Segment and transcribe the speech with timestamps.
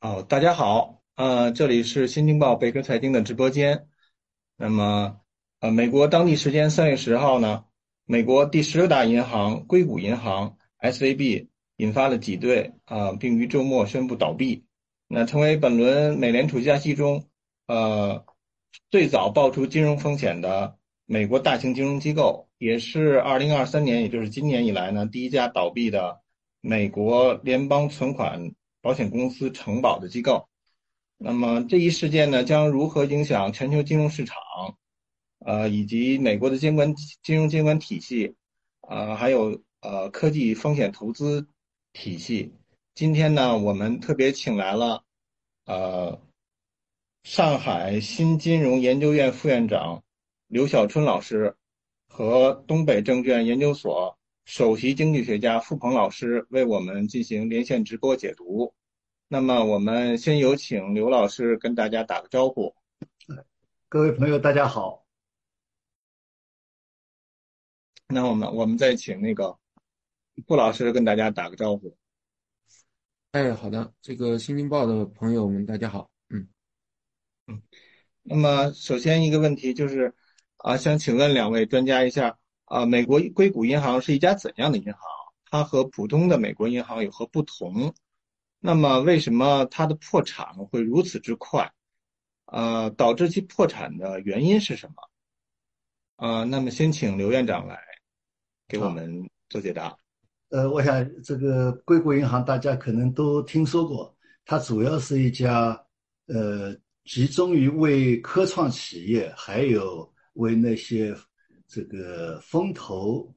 [0.00, 3.86] 哦，大家好，呃，这里是新京报贝壳财经的直播间。
[4.56, 5.20] 那么，
[5.60, 7.66] 呃，美国当地时间三月十号呢，
[8.06, 14.64] 美国第十六大银行硅谷银行 （SVB） 引发了挤兑啊，并于周末宣布倒闭。
[15.06, 17.28] 那成为本轮美联储加息中，
[17.66, 18.24] 呃，
[18.90, 26.22] 最早爆出金融风险的美国大型金融机构，也是二零二三年，也就是今年以来呢，第一家倒闭的
[26.62, 28.52] 美国联邦存款。
[28.82, 30.48] 保险公司承保的机构，
[31.18, 34.36] 那么这一事件呢，将如何影响全球金融市场？
[35.40, 38.34] 呃，以及美国的监管金融监管体系，
[38.82, 41.48] 呃，还有呃科技风险投资
[41.94, 42.54] 体系。
[42.94, 45.02] 今天呢，我们特别请来了
[45.64, 46.20] 呃
[47.22, 50.02] 上海新金融研究院副院长
[50.46, 51.56] 刘晓春老师
[52.06, 54.19] 和东北证券研究所。
[54.50, 58.74] 首席经济学家付鹏老师为我们进行连线直播解读。
[59.28, 62.74] 那么，我们先有请刘老师跟大家打个招呼。
[63.88, 65.06] 各位朋友，大家好。
[68.08, 69.56] 那我们我们再请那个
[70.48, 71.96] 付老师跟大家打个招呼。
[73.30, 76.10] 哎，好的，这个新京报的朋友们，大家好。
[76.28, 76.48] 嗯
[77.46, 77.62] 嗯。
[78.22, 80.12] 那么，首先一个问题就是
[80.56, 82.39] 啊，想请问两位专家一下。
[82.70, 85.02] 啊，美国硅谷银行是一家怎样的银行？
[85.50, 87.92] 它和普通的美国银行有何不同？
[88.60, 91.68] 那么，为什么它的破产会如此之快？
[92.46, 94.94] 呃，导致其破产的原因是什么？
[96.24, 97.76] 啊，那么先请刘院长来
[98.68, 99.96] 给我们做解答。
[100.50, 105.76] 呃，我想这个硅谷银行大家可能都听说过，它主要是一家
[106.26, 111.12] 呃集中于为科创企业还有为那些。
[111.70, 113.32] 这个风投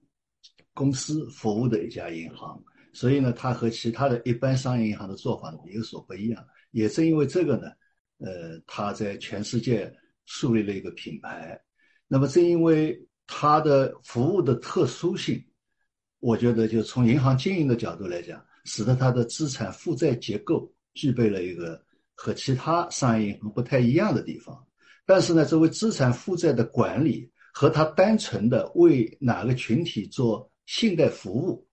[0.73, 2.59] 公司服务的一家银行，
[2.91, 6.43] 所以呢，它和其他的一般商业银行的做法呢有所不一样。
[6.71, 7.67] 也正因为这个呢，
[8.17, 9.93] 呃，它在全世界
[10.25, 11.61] 树立了一个品牌。
[12.07, 15.39] 那么，正因为它的服务的特殊性，
[16.19, 21.79] 我觉得就从银行经营的角度来讲，使得它的资产负债结构具备了一个
[22.15, 24.65] 和其他商业银行不太一样的地方。
[25.05, 31.65] 但是呢，作为资产负债的管理，和他单纯的为哪个群体做信贷服务，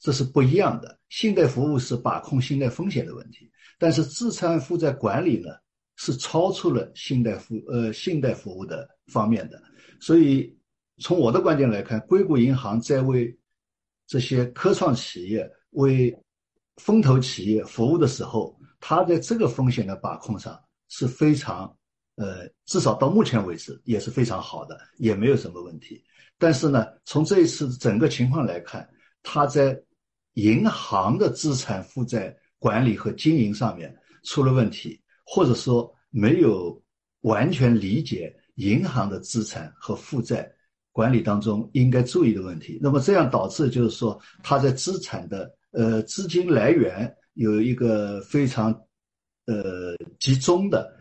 [0.00, 0.98] 这是不一样的。
[1.10, 3.48] 信贷服务是把控信贷风险的问题，
[3.78, 5.50] 但是资产负债管理呢，
[5.96, 9.62] 是超出了信贷服呃信贷服务的方面的。
[10.00, 10.58] 所以
[10.98, 13.38] 从我的观点来看，硅谷银行在为
[14.06, 16.16] 这些科创企业、为
[16.76, 20.58] 风投企业服务的时候，它在这个风险的把控上
[20.88, 21.76] 是非常。
[22.16, 26.02] 呃，至少到目前为止也是非常好的，也没有什么问题。
[26.38, 28.88] 但是呢，从这一次整个情况来看，
[29.22, 29.78] 它在
[30.34, 36.82] 银行的资产负债管理和经营上面出了问题，或者说没有
[37.20, 40.50] 完全理解银行的资产和负债
[40.92, 42.78] 管理当中应该注意的问题。
[42.82, 48.72] 那么这样导致就是说，它在资产的呃资金来源有一个非常
[49.44, 50.95] 呃集中的。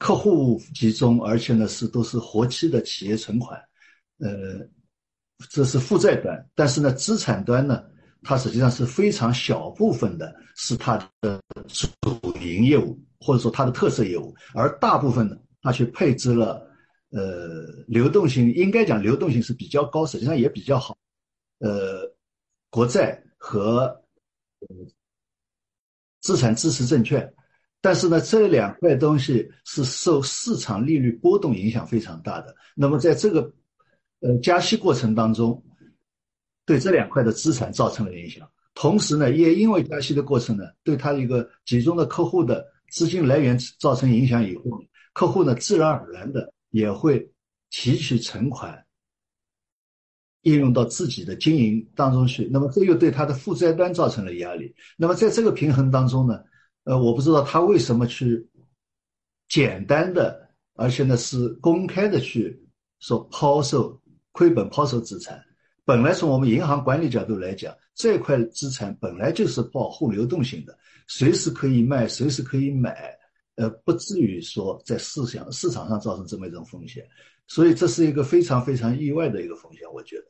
[0.00, 3.60] 客户集中，而且呢是都是活期的企业存款，
[4.18, 4.66] 呃，
[5.50, 6.42] 这是负债端。
[6.54, 7.84] 但是呢，资产端呢，
[8.22, 11.38] 它实际上是非常小部分的，是它的
[12.00, 16.66] 主营业务或者说它的特色业务，而大部分呢，它去配置了，
[17.10, 20.96] 呃，流动性应该讲流动性是比较高，实际上也比较好，
[21.58, 22.10] 呃，
[22.70, 23.94] 国债和
[26.22, 27.30] 资产支持证券。
[27.82, 32.54] 但是呢，这两块东西是受市场利率波动影响非常大的。
[32.74, 33.40] 那么在这个，
[34.20, 35.64] 呃，加息过程当中，
[36.66, 38.46] 对这两块的资产造成了影响。
[38.74, 44.62] 同时呢，也因为加息的过程呢，对它一个集中的客户的资金来源造成影响以后，
[45.14, 47.32] 客户呢自然而然的也会
[47.70, 48.84] 提取存款，
[50.42, 52.46] 应用到自己的经营当中去。
[52.52, 54.74] 那么这又对它的负债端造成了压力。
[54.98, 56.40] 那么在这个平衡当中呢？
[56.84, 58.48] 呃，我不知道他为什么去
[59.48, 62.60] 简单的，而且呢是公开的去
[62.98, 64.00] 说抛售
[64.32, 65.42] 亏本抛售资产。
[65.84, 70.78] 本来从我们银行管理角度来讲，这块资产本来就是保护流动性的，
[71.08, 73.12] 随时可以卖，随时可以买，
[73.56, 77.04] 呃，不至于说在市场市场上造成这么一种风险。
[77.46, 80.24] 所以这是一个非常非常意外的一个风险，我觉得。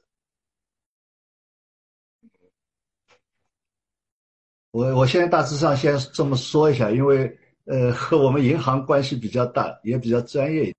[4.72, 10.75] 我我现在大致上先这么说一下，因为呃和我们银行关系比较大，也比较专业。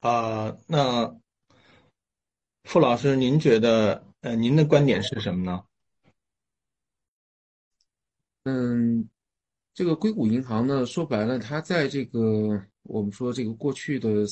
[0.00, 1.16] 啊，那
[2.64, 5.64] 傅老师，您觉得呃您的观点是什么呢？
[8.42, 9.08] 嗯，
[9.72, 14.26] 这个硅谷银行呢，说白了，它在这个我们说这个过去的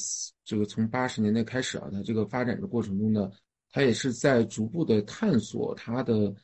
[0.45, 3.31] 这个从八十年代开始啊，它这个发展的过程中呢，
[3.71, 6.35] 它也是在逐步的探索它的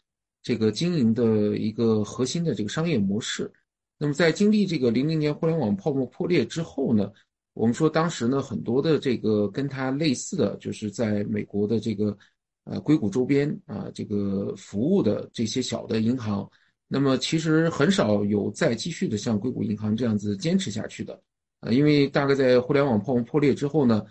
[0.43, 3.51] 这个经营的一个核心的这个商业模式。
[3.99, 7.13] 那么在经历这个零零年互联网泡沫破裂之后呢，
[7.55, 12.17] 我们说当时呢，很多的这个跟它类似的就是在美国的这个
[12.65, 16.49] 呃硅谷周边啊这个服务的这些小的银行。
[16.87, 21.21] 那么其实很少有再继续的像硅谷银行这样子坚持下去的，
[21.61, 24.03] 啊，因为大概在互联网泡沫破裂之后呢，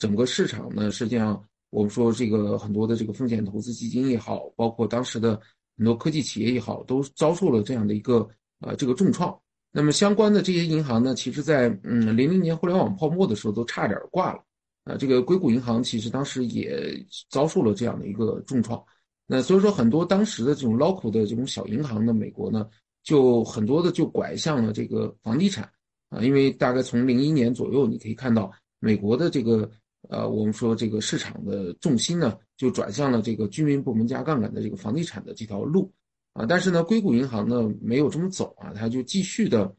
[0.00, 5.40] 整个市场呢，实际上我们说这个很多的这个风险投资基金也好，包括当时的
[5.76, 8.28] 很多科技企业也好，都遭受了这样的一个
[8.60, 9.36] 呃这个重创。
[9.70, 14.42] 那么相关的这些银行呢，其实在嗯零零年互联网泡沫的时候都差点挂了，
[14.84, 18.82] 啊，这个硅谷银行其实当时也遭受了这样的一个重创。
[19.26, 22.66] 那所以说，很多当时的这种 local 的这种小银行呢，美国呢，
[23.02, 25.68] 就很多的就拐向了这个房地产
[26.08, 29.68] 啊，因为大概从零一年左右，你可以看到美国的这个
[30.08, 35.92] 呃，我们说这个市场的重心呢，就转向了这个居民部门加杠杆的这个房地产的这条路
[36.32, 36.46] 啊。
[36.46, 39.74] 但是呢，硅谷银行呢没有这么走啊，它就继续的，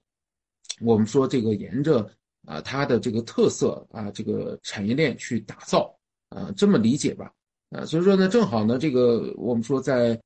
[0.81, 2.09] 我们说这个沿着
[2.45, 5.94] 啊它的这个特色啊这个产业链去打造
[6.29, 7.33] 啊，这么理解吧。
[7.69, 10.19] 啊，所以说呢，正好呢，这个我们说在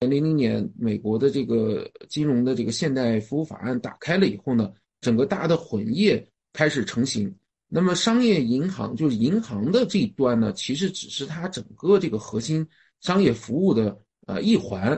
[0.00, 7.34] 零零年美国的这个金融的这个现代服务法案打开了以后呢，整个大的混业开始成型。
[7.68, 12.66] 那么商业银行就是银行的这一端呢，其实只是它整个这个核心
[13.00, 14.92] 商业服务的呃一环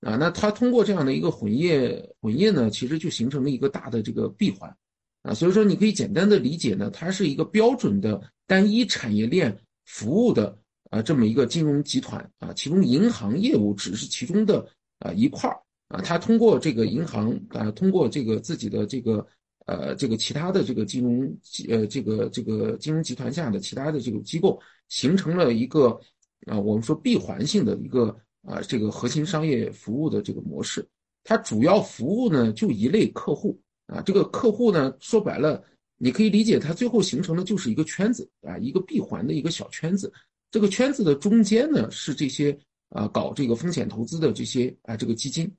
[0.00, 0.16] 啊。
[0.16, 4.74] 那它通过这样的一个混业混业呢，其实就形成了一个大的这个闭环
[5.22, 5.34] 啊。
[5.34, 10.58] 所以说你可以简单的理解呢，它是一个标准的单一产业链服务的。
[10.90, 14.64] 啊，这么一个金融集团啊，其中银行业务只是其中的
[15.00, 19.26] 啊一块儿啊，它通过这个银行啊，通过这个自己的这个
[19.66, 21.38] 呃这个其他的这个金融
[21.68, 25.98] 呃这个这个金融集团下的其他的这个机构，形成了一个
[26.46, 30.86] 啊我们说闭环性的一个啊这个核心商业服务的这个模式，
[31.22, 35.62] 它主要服务呢就一类客户啊，这个客户呢说白了，
[35.96, 40.12] 你可以理解它最后形成的就是一个圈子啊，一个闭环的一个小圈子。
[40.50, 42.56] 这个圈子的中间呢，是这些
[42.90, 45.50] 啊搞这个风险投资的这些啊这个基金，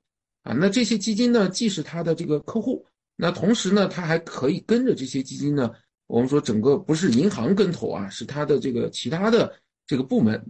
[0.42, 2.86] 啊那这些基金呢，既是他的这个客户，
[3.16, 5.72] 那同时呢，他还可以跟着这些基金呢，
[6.06, 9.52] 我们说整个不是银行跟投啊，是他的这个其他的
[9.86, 10.44] 这个部门，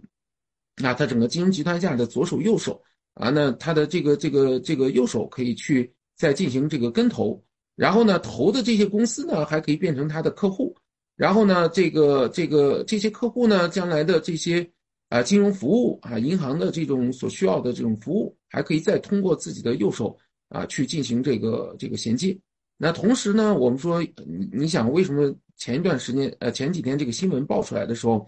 [0.75, 2.81] 那他整个金融集团下的左手右手
[3.13, 7.41] 啊，那他的这个这个这个右手可以去再进行这个跟投，
[7.75, 10.75] 然后呢，投的这些公司呢，还可以变成他的客户。
[11.15, 14.69] 然后呢，这个这个这些客户呢，将来的这些
[15.09, 20.15] 啊金融服务啊，银行的这种所需要的这种服务，还可以再通过自己的右手
[20.49, 22.37] 啊去进行这个这个衔接。
[22.77, 28.25] 那同时呢，我们说，你你想为什么前一段时间呃前几天这个新闻爆出来的时候，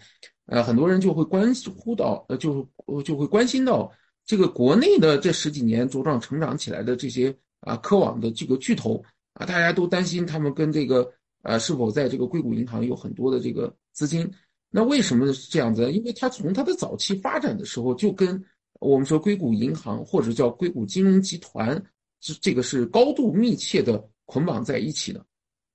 [0.47, 2.67] 呃很多人就会关乎到呃就
[3.05, 3.91] 就会关心到
[4.25, 9.03] 这个国内的这十几年茁壮成长起来的这些啊科网的这个巨头
[9.33, 11.11] 啊，大家都担心他们跟这个。
[11.41, 14.29] 啊，是否在这个硅谷银行有很多的这个资金？
[14.69, 15.89] 那为什么是这样子？
[15.89, 18.43] 因为它从它的早期发展的时候，就跟
[18.81, 21.81] 我们说硅谷银行或者叫硅谷金融集团，
[22.19, 25.25] 是这个是高度密切的捆绑在一起的。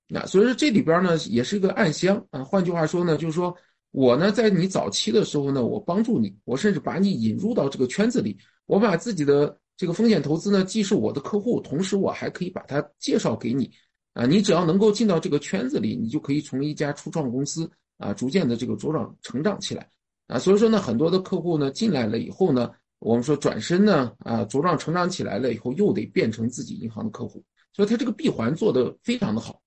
[0.07, 2.41] 那所以说这里边呢也是一个暗箱啊。
[2.41, 3.53] 换句话说呢，就是说
[3.91, 13.69] 我呢在你早期的时候呢，我帮助你，我甚至把你引入到这个圈子里，我把自己的这个风险投资呢，既是我的客户，同时我还可以把它介绍给你。
[14.13, 19.85] 啊，你只要能够进到这个圈子里，你就可以从一家初创公司啊，逐渐的这个茁壮成长起来
[20.27, 20.39] 啊。
[20.39, 27.43] 所以说呢，很多的客户呢进来了以后呢，我们说转身呢啊，茁壮成长起来了以后，又得变成自己银行的客户，
[27.75, 29.61] 所以它这个闭环做得非常的好。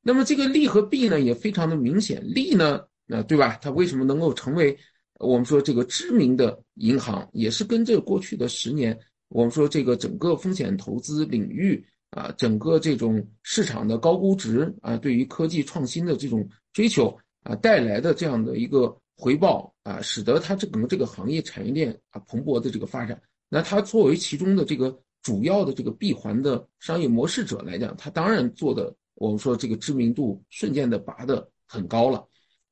[0.00, 3.58] 那么这个利和弊呢也非常的明显，利呢，啊对吧？
[3.60, 4.76] 它为什么能够成为
[5.18, 11.84] 我们说这个知名的银行，也是跟这过去的十年，我们说这个整个风险投资领域。
[12.14, 23.18] 啊，整个这种市场的高估值啊，对于科技创新的这种追求啊，带来的这样的一个回报啊，使得它整个这个行业产业链啊蓬勃的这个发展。
[23.48, 32.26] 那它作为其中的这个主要的这个闭环的商业模式者来讲，他当然做的我们说这个知名度瞬间的拔得很高了。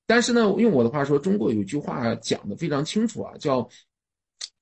[0.07, 3.69] 但是呢，用我的话说，中国有句话讲的非常清楚啊，叫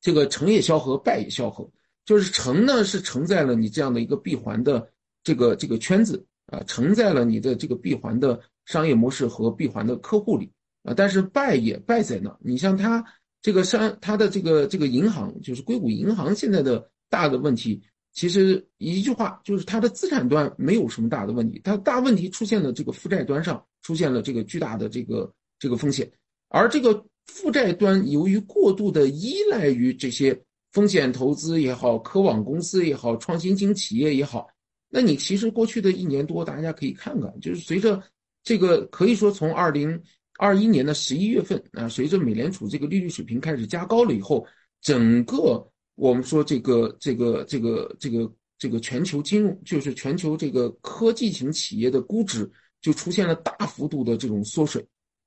[0.00, 1.68] 这个成也萧何，败也萧何。
[2.04, 4.86] 就是承呢，是承在了你这样的一个闭环的
[5.22, 10.50] 这个这个圈子啊，承在了你的这个闭环的商业模式和闭环的客户里
[10.82, 10.92] 啊。
[10.94, 12.34] 但是败也败在那？
[12.40, 13.02] 你像他
[13.40, 17.80] 这个商，他的这个这个银行，就是硅谷银行现在的大的问题，
[18.12, 26.10] 其实一句话就是它的资产端没有什么大的问题，它大问题出现了这个负债端上出现了这个巨大的这个这个风险，
[26.48, 30.38] 而这个负债端由于过度的依赖于这些
[30.72, 34.46] 风险投资也好，科网公司也好，创新型企业也好，
[34.88, 38.02] 那你其实过去的一年多，大家可以看看，就是随着
[38.42, 40.02] 这个可以说从二零
[40.38, 44.46] 二一年的十一月份啊，随着美联储这个利率水平开始加高了以后，
[44.82, 45.66] 整个。
[45.98, 52.48] 我们说这个这个这个这个这个全球金融，就是全球这个科技型企业的估值
[52.80, 54.80] 就出现了大幅度的这种缩水，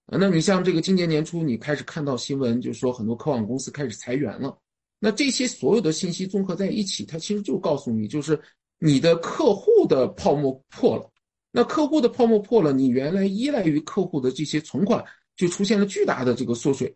[0.06, 4.58] 啊，那你像这个今年年初你开始看到新闻，就是说很多科网公司开始裁员了，
[4.98, 8.40] 那这些所有的信息综合在一起，它其实就告诉你，就是
[8.80, 11.12] 你的客户的泡沫破了，
[11.52, 15.04] 那客户的泡沫破了，你原来依赖于客户的这些存款
[15.36, 16.96] 就出现了巨大的这个缩水，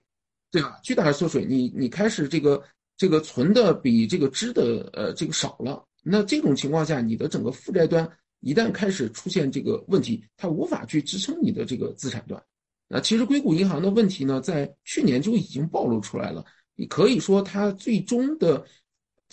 [0.50, 0.79] 对吧？
[0.82, 2.63] 巨大的缩水，你你开始这个。
[2.98, 8.10] 这个存的比这个支的呃这个少了，那这种情况下，你的整个负债端
[8.40, 12.42] 一旦开始出现这个问题，它无法去支撑你的这个资产端。
[12.88, 16.46] 那其实硅谷银行的问题呢，在去年就已经暴露出来了。
[16.75, 18.64] 你可以说它最终的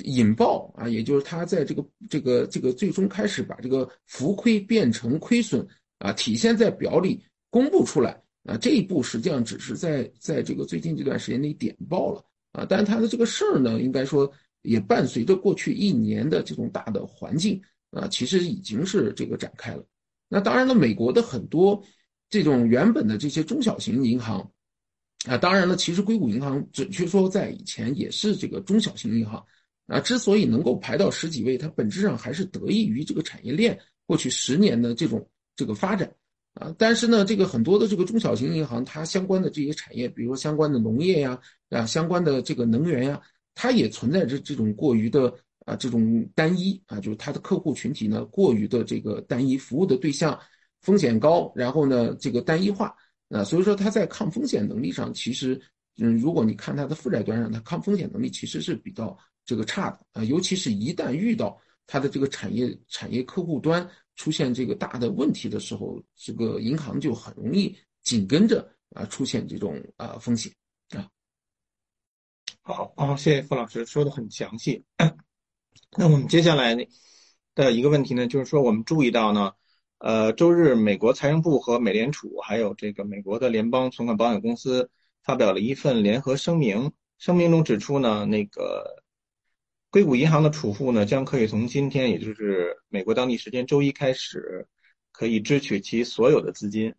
[0.04, 5.66] 引爆啊，也就是它在这个这个这个最终开始把这个浮亏变成亏损
[5.98, 12.24] 啊，体现在表里公布出来啊，这一步实际上只是在在这个最近这段时间内点爆了。
[12.52, 14.30] 啊，但是他的这个事儿呢，应该说
[14.62, 19.84] 也伴随着过去一年的这种大的环境啊，其实已经是这个展开了。
[20.28, 21.82] 那当然了，美国的很多
[22.30, 24.50] 这种原本的这些中小型银行
[25.26, 29.44] 啊，当然了，其实硅谷银行准确说在以前也是这个中小型银行
[29.86, 36.10] 啊，之所以能够排到十几位，它本质上还是得益于这个产业链过去十年的这种这个发展。
[36.54, 41.38] 啊，但是呢，这个很多的这个中小型银行，它相关的这些产业，比如说相关的农业呀，
[41.70, 43.20] 啊，相关的这个能源呀，
[43.54, 45.32] 它也存在着这种过于的
[45.64, 50.38] 啊，这种单一啊，就是它的客户群体呢过于的这个单一，服务的对象
[50.82, 52.94] 风险高，然后呢这个单一化
[53.30, 55.58] 啊，所以说它在抗风险能力上，其实
[55.98, 59.16] 嗯，如果你看它的负债端上，它抗风险能力其实是比较
[59.46, 61.58] 这个差的啊，尤其是一旦遇到
[61.92, 63.86] 它的这个产业产业客户端。
[64.14, 70.52] 出现这个大的问题的时候，这个银行就很容易紧跟着啊出现这种啊风险
[70.90, 71.08] 啊。
[72.60, 74.84] 好，好，谢谢付老师说的很详细。
[75.96, 76.84] 那我们接下来呢
[77.54, 79.52] 的一个问题呢，就是说我们注意到呢，
[79.96, 84.90] 呃，周日美国财政部和美联储还有这个美国的联邦存款保险公司
[85.22, 89.01] 发表了一份联合声明，声明中指出呢，那个。
[89.92, 94.66] 硅谷银行的储户呢，将可以从今天，也就是美国当地时间周一开始，
[95.12, 96.94] 可以支取其所有的资金。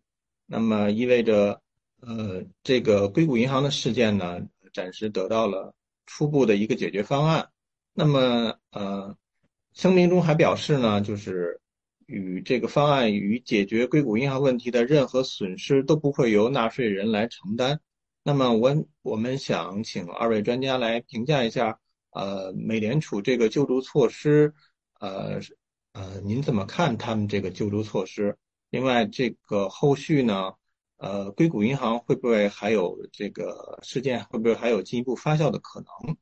[0.46, 1.60] 那么意味着，
[2.00, 4.40] 呃，这个硅谷银行的事件呢，
[4.72, 5.74] 暂时得到了
[6.06, 7.48] 初步的一个解决方案。
[7.94, 9.16] 那么，呃，
[9.72, 11.60] 声明中还表示呢，就是
[12.06, 17.80] 与这个方案与解决硅谷银行问题的任何损失都不会由纳税人来承担。
[18.22, 21.80] 那么，我我们想请二位专家来评价一下。
[22.14, 24.54] 呃，美联储这个救助措施，
[25.00, 25.40] 呃，
[25.94, 28.36] 呃，您怎么看他们这个救助措施？
[28.70, 30.52] 另外，这个后续呢，
[30.98, 34.24] 呃，硅谷银行会不会还有这个事件？
[34.26, 36.16] 会不会还有进一步发酵的可能？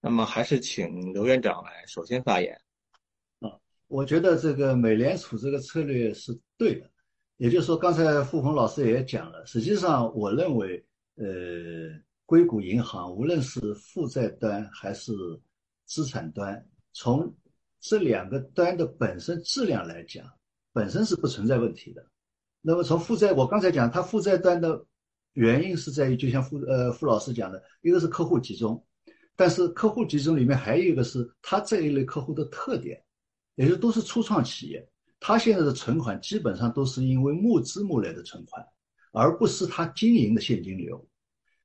[0.00, 2.52] 那么，还是请刘院长来首先发言。
[3.38, 3.54] 啊，
[3.86, 6.90] 我觉得这个美联储这个策略是对的，
[7.36, 10.84] 也就是说，刚才付鹏老师也讲了，实际上，我认为，
[11.14, 11.24] 呃。
[12.26, 15.12] 硅谷银行无论是负债端还是
[15.84, 17.32] 资产端，从
[17.80, 20.26] 这两个端的本身质量来讲，
[20.72, 22.04] 本身是不存在问题的。
[22.60, 24.84] 那么从负债，我刚才讲，它负债端的
[25.34, 28.84] 原因是在于，就像付呃付老师讲的，一个是客户集中，
[29.36, 33.00] 但是客户集中里面还有一个是它这一类客户的特点，
[33.54, 34.84] 也就都是初创企业，
[35.20, 38.66] 他现在的存款基本上都是因为募资募来的存款，
[39.12, 41.08] 而不是他经营的现金流。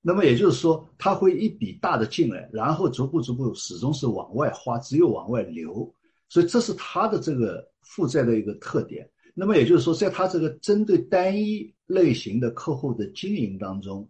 [0.02, 5.94] 那么也就是说，他会一笔大的进来，然后逐步逐步始终是往外花，只有往外流，
[6.28, 9.08] 所以这是他的这个负债的一个特点。
[9.34, 14.10] 那么也就是说，在他这个针对单一类型的客户的经营当中，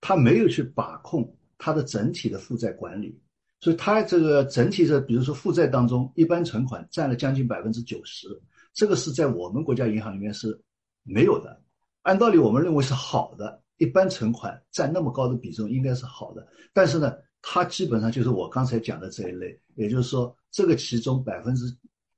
[0.00, 3.16] 他没有去把控他的整体的负债管理，
[3.60, 8.26] 所以他这个整体的，比如说负债当中，一般存款占了将近百分之九十，
[8.72, 10.60] 这个是在我们国家银行里面是
[11.04, 11.62] 没有的。
[12.00, 13.61] 按道理，我们认为是好的。
[13.82, 21.64] 一般存款占那么高的比重应该是好的，但是呢，它基本上就是我刚才讲的这一类，也就是说，这个其中百分之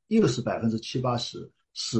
[0.08, 1.98] 又是百分之七八十是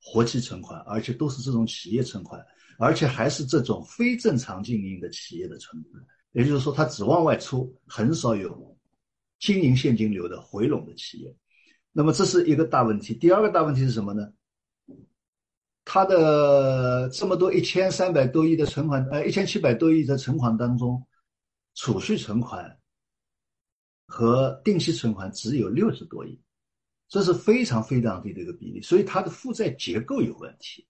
[0.00, 2.42] 活期存款，而且都是这种企业存款，
[2.78, 6.02] 而且还是这种非正常经营的企业的存款，
[6.32, 8.74] 也就是说，它只往外出，很少有
[9.40, 11.36] 经营现金流的回笼的企业。
[11.92, 13.12] 那么这是一个大问题。
[13.12, 14.32] 第二个大问题是什么呢？
[15.84, 21.04] 它的这么多一千三百多亿的存款，呃，一千七百多亿的存款当中，
[21.74, 22.78] 储蓄存款
[24.06, 26.40] 和定期存款只有六十多亿，
[27.08, 30.86] 这是非常非常低的一个比例，所以它的负债结构有问题。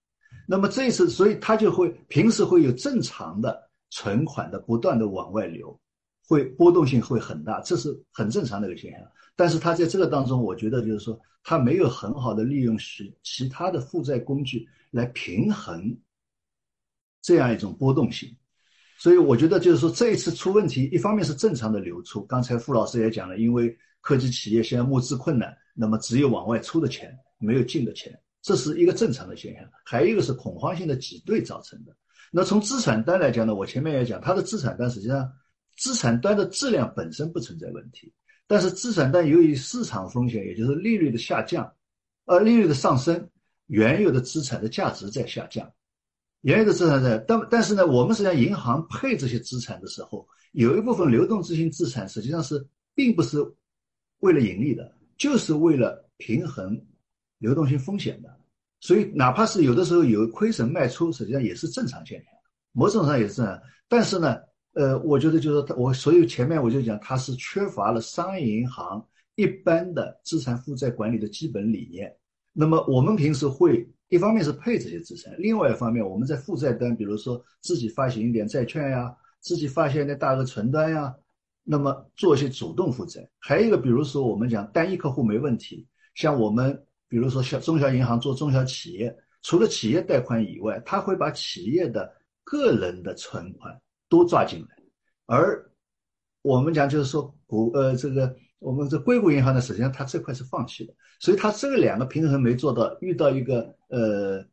[0.47, 5.79] 那么这次，所以它就会平时会有正常的存款的不断的往外流，
[6.27, 9.01] 会波动性会很大，这是很正常的一个现象。
[9.35, 15.97] 但是它在这个当中，我觉得就是说，它没有很好的利用其其他的负债工具来平衡
[17.21, 18.29] 这样一种波动性。
[18.97, 29.63] 所以我觉得就是说，这一次出问题，一方面是正常的流出，刚才傅老师也讲了，因为科技企业现在募资困难，那么只有往外出的钱，没有进的钱，这是一个正常的现象。
[29.83, 31.93] 还有一个是恐慌性的挤兑造成的。
[32.31, 35.29] 那从资产端来讲呢，我前面也讲，它的资产端实际上
[35.75, 38.13] 资产端的质量本身不存在问题。
[38.45, 41.73] 但是资产端由于市场风险，也就是利率的下降，
[42.25, 43.29] 呃利率的上升，
[43.67, 45.71] 原有的资产的价值在下降，
[46.41, 52.63] 原有的资产在，但但是呢，我们实际上银行配这些资产的时候，有一部分流动性资产实际上是
[52.93, 53.37] 并不是
[54.19, 56.79] 为了盈利的，就是为了平衡
[57.37, 58.29] 流动性风险的，
[58.81, 62.33] 所以哪怕是有的时候有亏损卖出，实际上也是正常现象，
[62.73, 64.37] 某种上也是这样，但是呢。
[64.73, 69.05] 呃，我觉得就是我所有前面我就讲，它是缺乏了商业银行
[69.35, 72.11] 一般的资产负债管理的基本理念。
[72.51, 81.13] 那么我们平时会一方面是配这些资产，另外一方面我们在负债端，比如说自己发行一点债券呀，自己发行点大额存单呀，
[81.63, 83.27] 那么做一些主动负债。
[83.39, 92.11] 还有一个，比如说我们讲单一客户没问题，像我们比如说小中小银行做中小企业，除了企业贷款以外，他会把企业的
[92.43, 93.79] 个人的存款。
[94.13, 94.75] 都抓进来，
[95.25, 95.71] 而
[96.43, 104.45] 我们讲就是说股呃这个我们这硅谷银行呢，实际上它这块是放弃的，所以它这个两个平衡没做到，遇到一个呃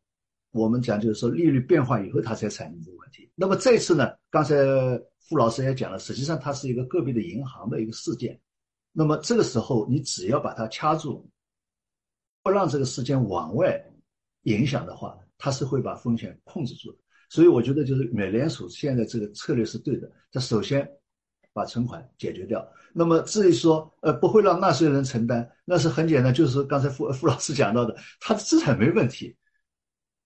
[0.49, 3.31] 我们讲就是说利率变化以后，它才产生这个问题。
[3.35, 4.55] 那么这次呢，刚才
[5.19, 8.41] 傅老师也讲了，实际上它是一个个别的银行的一个事件。
[8.91, 11.29] 那么这个时候你只要把它掐住，
[12.41, 13.79] 不让这个事件往外
[14.45, 16.97] 影响的话，它是会把风险控制住的。
[17.31, 20.85] 所以我觉得就是美联储现在这个策略是对的，它首先
[21.53, 22.69] 把存款解决掉。
[22.91, 29.33] 那么至于说呃不会让纳税人承担，那是很简单，就是刚才傅傅老师讲到的，他的资产没问题，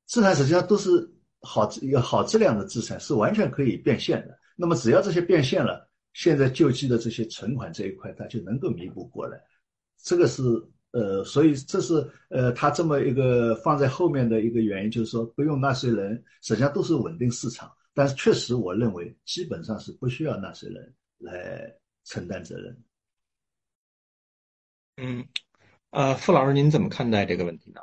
[0.08, 1.08] 资产实际上都是
[1.42, 4.36] 好有好质量的资产，是完全可以变现的。
[4.56, 9.40] 那么只要这些变现了，现在救济的这些存款这一块，它就能够弥补过来。
[10.02, 10.42] 这个是。
[10.96, 11.94] 呃，所以这是
[12.30, 17.70] 呃，他这么一个放在后面的一个原因，就是说不用纳税人，实际上都是稳定市场。
[17.94, 21.70] 但是确实，我认为基本上是不需要纳税人来
[22.06, 22.84] 承担责任。
[24.96, 25.28] 嗯，
[25.90, 27.82] 呃，傅老师，您怎么看待这个问题呢？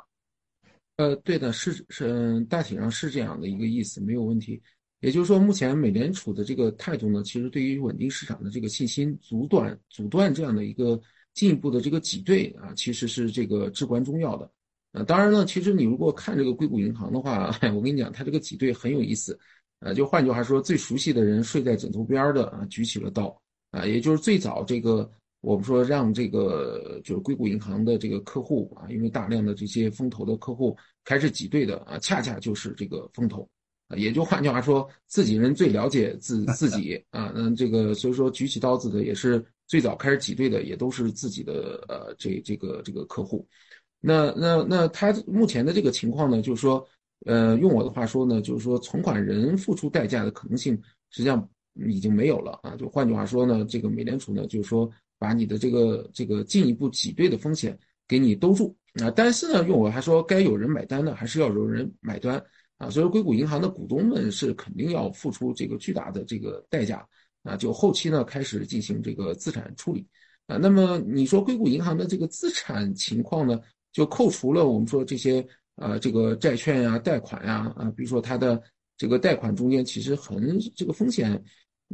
[0.95, 4.59] 呃，对的，是是，大体上是这样的一个意思，没有问题。
[5.01, 10.99] 也就是说，目前美联储的这个态度呢，其实对于稳定市场的这个信心阻断、阻断这样的一个。
[11.33, 14.49] 进一步的这个挤兑啊，其实是这个至关重要的。
[14.91, 19.37] 呃，当然了，其实你如果看这个硅谷银行的话， 我跟你讲，它这个挤兑很有意思。
[19.79, 23.35] 呃，就换句话说，最熟悉的人睡在枕头边的啊，举起了刀
[23.71, 33.49] 啊，也就是最早这个我们说让这个就是硅谷银行的这个客户啊，因为大量的这些风投的客户开始挤兑的啊，恰恰就是这个风投，
[33.97, 39.43] 也就换句话说，自己人最了解自 自己啊，那这个所以说举起刀子的也是。
[39.65, 43.47] 最早开始挤兑的也都是自己的呃这这个这个客户，
[44.01, 46.85] 那那那他目前的这个情况呢，就是说，
[47.25, 50.75] 呃，用我的话说呢，就是说存款人付出代价的可能性
[51.09, 51.49] 实际上
[51.87, 52.75] 已经没有了啊。
[52.75, 57.75] 就换句话说呢，这个美联储呢，就是说把你的这个这个进一步挤兑的风险
[58.05, 59.09] 给你兜住啊。
[59.09, 62.43] 但是呢，用我还说，该有人买单呢还是要有人买单
[62.83, 62.89] 啊。
[62.89, 67.07] 所以硅谷银行的股东们是肯定要付出这个巨大的这个代价。
[67.43, 70.07] 啊，就后期呢开始进行这个资产处理，
[70.47, 73.59] 啊，那么你说硅谷银行的这个资产情况呢，
[73.91, 78.63] 就扣除了我们说这些啊这个债券呀、贷款呀，啊，比如说它的
[78.97, 81.43] 这个贷款中间其实很这个风险，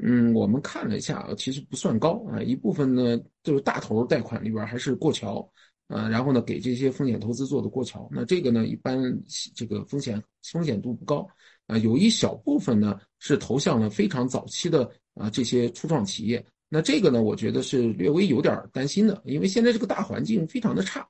[0.03, 5.51] 嗯，我们看了一下，其实不算高啊，一部分呢就是大头贷款里边还是过桥，
[5.89, 8.97] 啊，然后呢给这些风险投资做的过桥，那这个呢一般
[9.53, 11.27] 这个风险风险度不高，
[11.67, 14.89] 啊，有一小部分呢是投向了非常早期的。
[15.15, 21.05] 啊，这些初创企业，那这个呢，我觉得是略微有点担心的，因为现在这个大环境非常的差，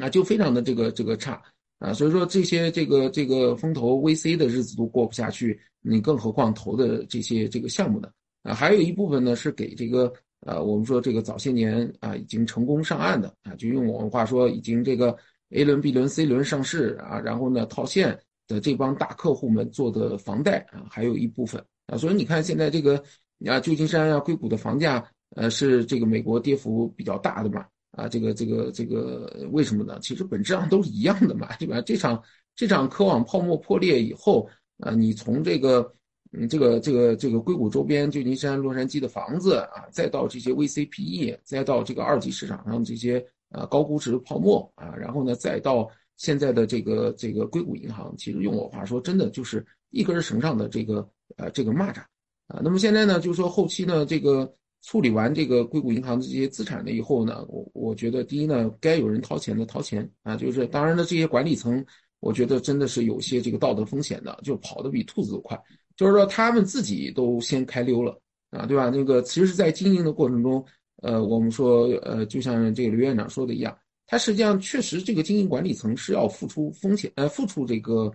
[0.00, 1.40] 啊，就非常的这个这个差
[1.78, 8.10] 啊，所以说这些这个这个风投 VC 的日子都过不下去，你更何况投的这些这个项目呢？
[8.42, 10.12] 啊，还有一部分呢是给这个
[10.46, 15.16] 呃，我们说这个早些年啊已经成功上岸的啊，就用我们话说，已经这个
[15.50, 23.02] A 轮、B 轮、C 轮上市啊，然后呢套现的这帮大客户们做的房贷啊，还有一部分啊，所以你看现在这个
[23.46, 25.02] 啊旧金山啊硅谷的房价
[25.34, 29.98] 呃是这个美国跌幅比较大的嘛啊，这个这个这个为什么呢？
[30.02, 31.80] 其实本质上都是一样的嘛，对吧？
[31.80, 32.22] 这场
[32.54, 34.46] 这场科网泡沫破裂以后
[34.78, 35.90] 啊，你从这个。
[36.36, 52.00] 嗯，这个这个这个硅谷周边，旧金山、洛杉矶的房子啊，再到这些 VCPE，再到这个二级市场上这些呃高估值泡沫啊，然后呢，再到现在的这个这个硅谷银行，其实用我话说，真的就是一根绳上的这个呃这个蚂蚱
[52.48, 52.60] 啊。
[52.64, 61.84] 那么现在呢，就是说后期呢，这个处理完这个硅谷银行的这些资产了以后呢，我我觉得第一呢，该有人掏钱的掏钱啊，就是当然呢，这些管理层，
[62.18, 65.56] 我觉得真的是有些这个道德风险的，就跑得比兔子都快。
[65.96, 68.90] 就是说，他们自己都先开溜了啊，对吧？
[68.90, 70.64] 那个其实，在经营的过程中，
[71.02, 73.76] 呃，我们说，呃，就像这个刘院长说的一样，
[74.06, 78.12] 他实际上确实这个经营管理层是要付出风险，呃，付出这个，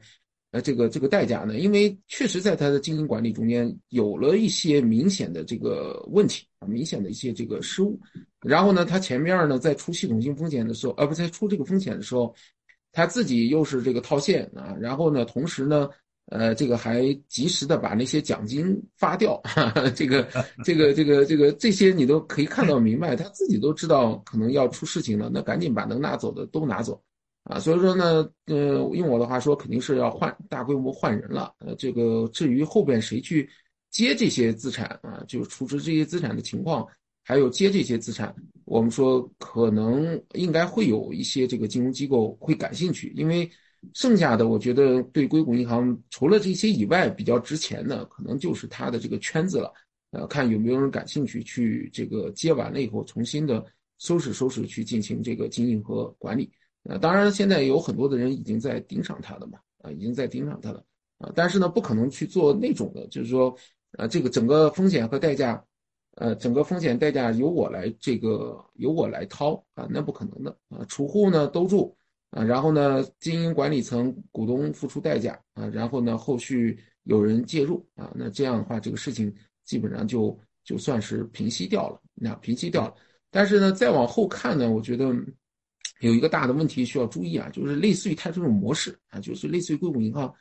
[0.52, 7.98] 呃，这个这个代价的，因为确实在他的经营管理中间有了一些明显的这个问题啊，明显的一些这个失误。
[8.42, 12.36] 然后呢，他前面呢在出系统性风险的时候，呃，不在出这个风险的时候，
[12.92, 15.90] 他自己又是这个套现啊，然后呢，同时呢。
[16.32, 19.42] 呃，这个还及时的把那些奖金发掉，
[19.96, 20.28] 这个，
[20.64, 27.02] 这个，这个，这个这些你都可以看到明白，他自己都知道可能要出事情了，那赶紧把能拿走的都拿走，
[27.46, 31.52] 啊，所以说呢，呃，用我的话说，肯定是要换大规模换人了。
[31.58, 33.50] 呃，这个至于后边谁去
[33.90, 36.86] 接这些资产啊，就是处置这些资产的情况，
[37.24, 43.50] 还有接这些资产，我们说可能应该会有一些这个金融机构会感兴趣，因为。
[43.94, 49.72] 剩下的，我觉得对硅谷银行除了这些以外，比较值钱的，可能就是它的这个圈子了。
[50.12, 53.64] 呃，看有没有人感兴趣去这个接完了以后，重新的
[54.00, 56.52] 收拾收拾去进行这个经营和管理。
[56.84, 60.84] 呃，当然现在有很多的人已经在盯上它了嘛，啊，已经在盯上它了。
[61.20, 63.56] 啊，但是呢，不可能去做那种的，就是说，
[63.98, 65.64] 呃，这个整个风险和代价，
[66.16, 71.96] 呃，整个风险代价由我来这个由我来掏啊，那不可能的啊，储户呢兜住。
[72.32, 79.34] 啊，然后呢，经营管理层、股东付出代价啊，然后呢，后续有人介入啊，那这样的话，这个事情
[79.66, 82.94] 基本上就就算是平息掉了，那平息掉了。
[83.32, 85.06] 但是呢，再往后看呢，我觉得
[86.02, 90.32] 有一个大的问题需要注意啊，就是类似于它这种模式啊，就是类似于硅谷银行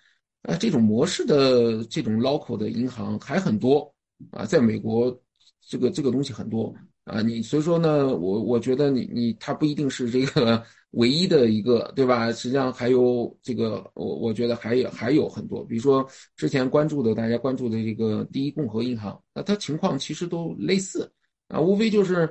[0.43, 3.91] 啊这种模式的这种 local 的银行还很多
[4.33, 5.19] 啊，在美国
[5.67, 6.75] 这个这个东西很多
[7.05, 10.63] 啊，你所以说呢，我我觉得你你它不一定是这个。
[10.93, 12.33] 唯一的一个，对吧？
[12.33, 21.11] 实际上还有这个，我我觉得还有还有很多，比如说之前关注的，大家关注的这个第一共和银行，那它情况其实都类似
[21.49, 22.29] 啊，无非就是，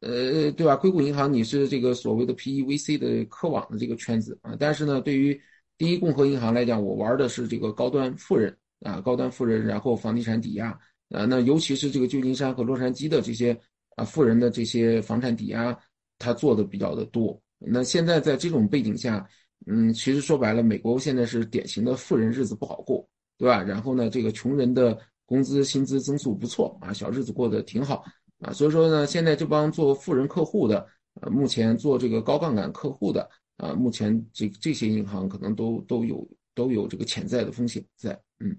[0.00, 0.74] 呃，对吧？
[0.74, 5.40] 硅谷银行你是这个所谓的 PEVC 的科网的这个圈子啊，但是呢，对于
[5.78, 10.70] 第一共和银行来讲，我玩的是这个高端富人啊，高端富人，然后房地产抵押
[11.10, 13.56] 啊，那尤其是这个旧金山和洛杉矶的这些
[13.94, 15.78] 啊富人的这些房产抵押，
[16.18, 17.40] 他做的比较的多。
[17.60, 19.24] 那现在在这种背景下，
[19.66, 23.62] 嗯，其实说白了，美国现在是典型的富人日子不好过，对吧？
[23.62, 28.02] 然后呢，这个穷人的工资薪资增速不错啊，小日子过得挺好
[28.40, 28.52] 啊。
[28.52, 30.86] 所以说呢，现在这帮做富人客户的，
[31.20, 38.18] 呃，目前做这个高杠杆客户的，啊，目前这这些银行可能都都有都有这个潜在的风险在。
[38.38, 38.56] 嗯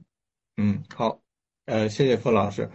[0.57, 1.19] 嗯，好，
[1.65, 2.69] 呃，谢谢傅老师。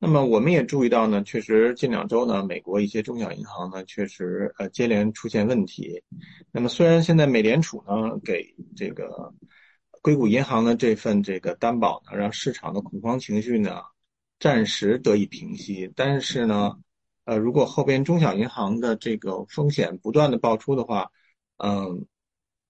[0.00, 6.00] 那么我们也注意到呢，确实近两周呢，美国一些中小银行呢，确实呃接连出现问题。
[6.52, 9.34] 那么虽然现在美联储呢给这个
[10.00, 13.82] 硅谷银行的这份这个担保呢，让市场的恐慌情绪呢
[14.38, 16.76] 暂时得以平息，但是呢，
[17.24, 21.10] 呃，如果后边中小银行的这个风险不断的爆出的话，
[21.56, 22.06] 嗯，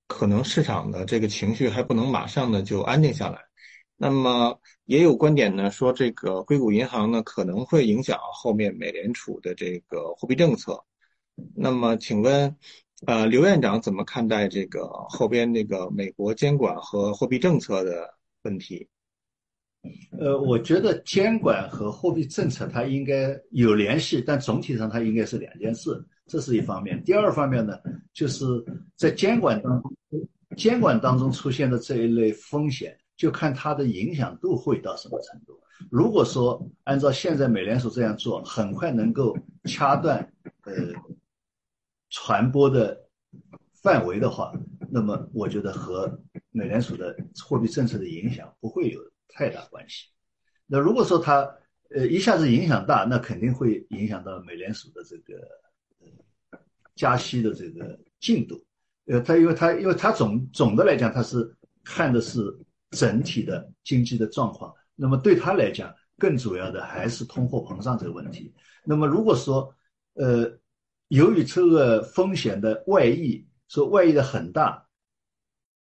[0.07, 3.48] 可能市场的这个情绪还不能马上的就安定下来。
[4.01, 10.81] 那么也有观点呢，说这个硅谷银行呢可能会影响后面美联储的这个货币政策。
[11.55, 12.57] 那么请问，
[13.07, 18.87] 呃，刘院长怎么看待这个后边那个美国监管和货币政策的问题？
[20.19, 25.91] 呃，我觉得监管和货币政策它应该有联系，但总体上它应该是两件事，
[26.27, 27.03] 这是一方面。
[27.03, 27.77] 第二方面呢，
[28.13, 28.45] 就是
[28.95, 29.93] 在监管当中，
[30.57, 32.97] 监管当中出现的这一类风险。
[33.19, 35.61] 就看它的影响度会到什么程度。
[35.91, 40.73] 如果说按照现在美联储这样做，很快能够掐断呃
[42.09, 42.99] 传播的
[43.83, 44.53] 范围的话，
[44.91, 46.19] 那么我觉得和
[46.51, 50.07] 美联储的货币政策的影响不会有太大关系。
[50.67, 51.49] 那如果说它
[51.91, 55.35] 呃一下子影响大，那肯定会影响到美联储的这个
[56.51, 56.59] 呃
[56.95, 58.65] 加息的这个进度。
[59.07, 62.41] 呃，它因为它因为它总总的来讲，它是看的是
[62.91, 64.73] 整体的经济的状况。
[64.95, 68.53] 那么对他来讲，更主要的还是通货膨胀这个问题。
[68.85, 69.73] 那么如果说
[70.15, 70.51] 呃
[71.09, 74.85] 由于这个风险的外溢，说外溢的很大，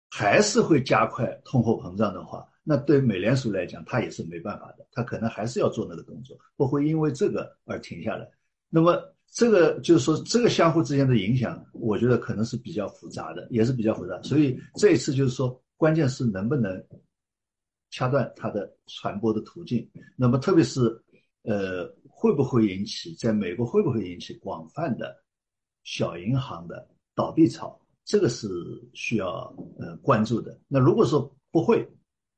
[0.09, 8.27] 还是会加快通货膨胀的话，那对美联储来讲，它也是没办法的，它可能还是要做那个动作，不会因为这个而停下来。
[8.69, 14.21] 那么这个就是说，这个相互之间的影响，我觉得可能是比较复杂的，也是比较复杂。
[14.21, 16.83] 所以这一次就是说，关键是能不能
[17.91, 19.89] 掐断它的传播的途径。
[20.15, 21.01] 那么特别是
[21.43, 25.15] 呃，会不会引起在美国会不会引起广泛的
[25.83, 27.79] 小银行的倒闭潮？
[28.03, 28.47] 这个是
[28.93, 30.59] 需要呃关注的。
[30.67, 31.87] 那如果说不会，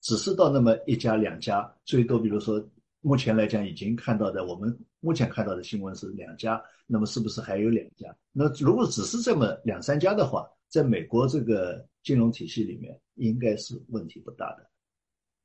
[0.01, 2.65] 只是到那么一家两家，最多比如说
[3.01, 8.15] 目前来讲已经看到的，我们目前看到的新闻是两家，那么是不是还有两家？
[8.31, 14.69] 那如果只是这么两三家的话，在美国这个金融体系里面，应该是问题不大的。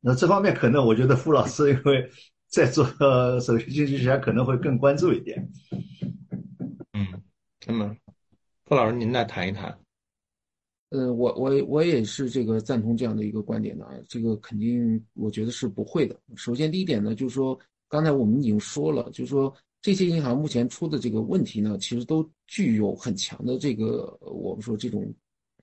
[0.01, 2.09] 那这方面可能我觉得傅老师因为
[2.47, 2.87] 在做
[3.41, 5.51] 首席经济学家，可能会更关注一点。
[6.93, 7.21] 嗯，
[7.67, 7.97] 那么
[8.67, 9.77] 傅老师您来谈一谈。
[10.91, 16.17] 呃，我我我也是这个赞同这样的一个观点的啊，这个肯定我觉得是不会的。
[16.37, 25.13] 首先第一点呢，就是说刚才我们已经说了，就是说这些银行目前出的这个问题呢，其实都具有很强的这个我们说这种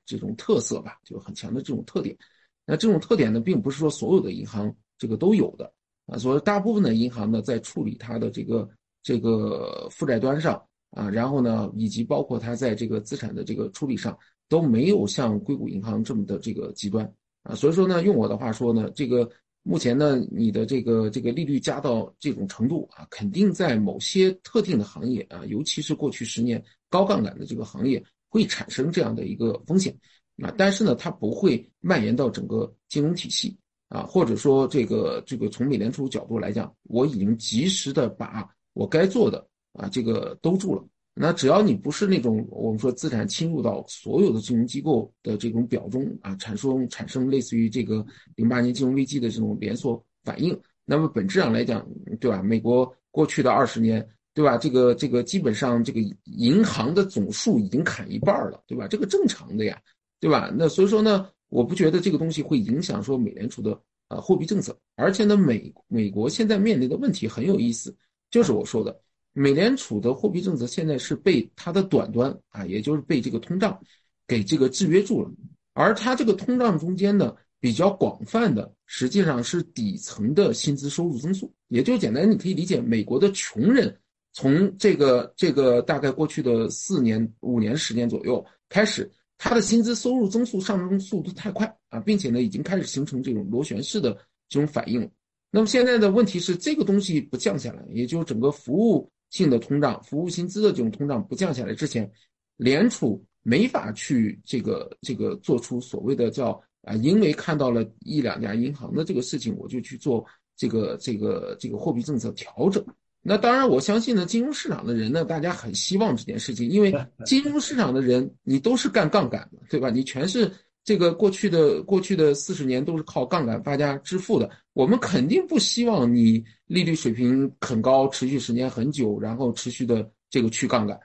[0.09, 2.17] 这种特色吧，就很强的这种特点。
[2.65, 5.71] 那这种特点呢，并不是说所有的银行这个都有的
[6.07, 8.67] 啊，所以大部分的银行呢，在处理它的这个
[9.03, 14.17] 这个负债端上啊，然后呢，以及包括它在这个资产的这个处理上。
[14.49, 17.05] 都没有像硅谷银行这么的这个极端
[17.43, 19.29] 啊，所以说呢，用我的话说呢，这个
[19.61, 29.93] 目前呢，你的这个这个利率加到这种程度啊，肯定在某些特定的行业啊，尤其是过去十年高杠杆的这个行业会产生这样的一个风险
[30.41, 33.57] 啊，但是呢，它不会蔓延到整个金融体系
[33.89, 40.85] 啊，或者说这个这个从美联储角度来讲，我已经及时的把我该做的啊这个兜住了。
[41.13, 51.85] 那只要你不是那种我们说资产侵入到所有的金融机构的这种表中啊，产生产生类似于这个零八年金融危机的这种连锁反应，那么本质上来讲，
[52.21, 52.41] 对吧？
[52.41, 54.07] 美国过去的二十年，
[54.39, 54.57] 对吧？
[54.57, 58.87] 这个这个基本上这个银行的总数已经砍一半了，对吧？
[58.87, 59.77] 这个正常的呀，
[60.17, 60.49] 对吧？
[60.55, 67.93] 那所以说呢，我不觉得这个东西会影响说美联储的呃货币政策，而且呢，美美国现在面临的问题很有意思，
[68.31, 68.97] 就是我说的。
[69.33, 73.77] 美联储的货币政策现在是被它的短端啊，也就是被这个通胀
[74.25, 75.29] 给这个制约住了，
[75.73, 83.99] 而它这个通胀中间呢，比较广泛的实际上是底层的薪资收入增速，也就简单你可以理解，美国的穷人
[84.33, 94.13] 从这个这个大概过去的四年五年时间左右开始，他的薪资收入增速上升速度太快啊，并且呢已经开始形成这种螺旋式的
[94.47, 95.09] 这种反应。
[95.51, 99.09] 那么现在的问题是，这个东西不降下来，也就是整个服务。
[99.29, 102.11] 性的通胀、服务薪资的这种通胀不降下来之前，
[102.57, 110.25] 联储没法去这个这个做出所谓的叫啊，因为看到了一两家银行的这个事情，我就去做
[110.57, 112.83] 这个这个这个货币政策调整。
[113.21, 116.93] 那当然，我相信呢，金融市场的人呢，大家很希望这件事情，因为
[117.25, 119.89] 金融市场的人你都是干杠杆的，对吧？
[119.89, 120.51] 你全是。
[120.85, 130.99] 这个过去的过去的四十年都是靠杠杆发家致富的，我们肯定不希望你利率水平很高，持续时间很久，然后持续的这个去杠杆，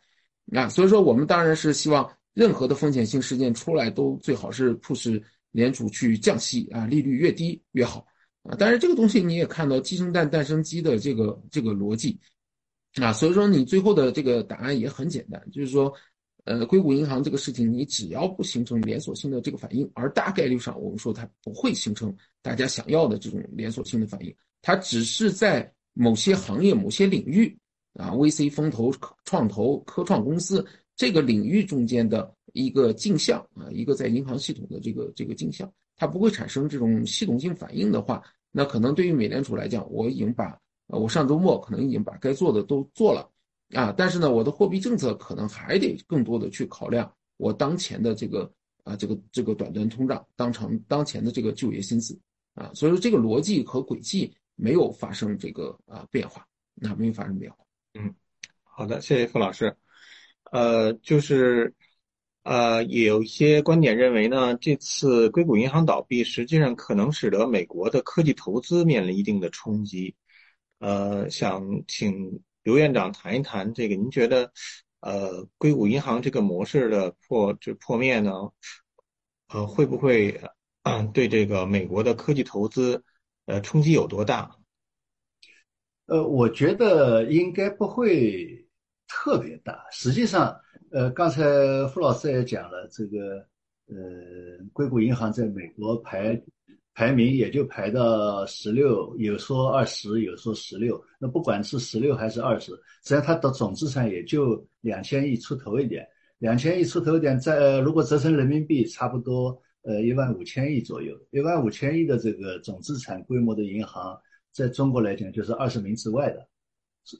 [0.52, 8.06] 啊，所以说我们当然是希望任何的风险性事件出来都最好是促使联储去降息啊，利率越低越好
[8.44, 8.56] 啊。
[8.58, 12.18] 但是这个东西你也看到鸡生蛋蛋生鸡的这个这个逻辑，
[12.94, 15.92] 啊，所以说你最后的这个答案也很简单，就是说。
[16.46, 27.56] 呃，硅谷银行这个事情，你只要不形成连锁性的这个反应，而大概率上我们说它不会形成大家想要的这种连锁性的反应，它只是在某些行业、某些领域
[27.94, 28.92] 啊，VC 风投、
[29.24, 30.62] 创投、科创公司
[30.94, 43.30] 这个领域中间的一个镜像啊，一个在银行系统的这个这个镜像，它不会产生这种系统性反应的话，那可能对于美联储来讲，我已经把呃，我上周末可能已经把该做的都做了。
[43.74, 48.52] 啊，但是呢，我的货币政策可能还得更多的去考量我当前的这个
[48.84, 52.16] 啊，这个这个短端通胀，当成当前的这个就业薪资
[52.54, 57.56] 啊，所以说这个逻辑和轨迹没有发生这个啊变化，那没有发生变化。
[57.94, 58.14] 嗯，
[58.62, 59.74] 好的，谢谢傅老师。
[60.52, 61.74] 呃，就是
[62.44, 70.14] 呃，有一些观点认为呢，这次硅谷银行倒闭实际上可能使得美国的科技投资面临一定的冲击。
[70.78, 74.52] 呃，想请刘院长谈一谈这个，您觉得
[75.00, 78.30] 呃硅谷银行这个模式的破这破灭呢，
[79.48, 80.38] 呃会不会
[81.14, 83.02] 对这个美国的科技投资
[83.46, 84.54] 呃冲击有多大？
[86.04, 88.68] 呃，我觉得应该不会
[89.08, 89.86] 特别大。
[89.90, 90.60] 实际上，
[90.94, 91.42] 呃，刚才
[91.88, 93.44] 傅老师也讲了，这个
[93.88, 93.96] 呃，
[94.72, 96.40] 硅谷银行在美国排
[96.94, 101.02] 排名也就排到十六，有说二十，有说十六。
[101.18, 106.06] 那不管是十六还是二十，实际上它的总资产也就两千亿出头一点，
[106.38, 114.16] 两千亿出头一点，在如果折成人民币，差不多呃一万五千亿左右，一万五千亿的这个总资产规模的银行。
[114.52, 116.48] 在中国来讲，就是二十名之外的，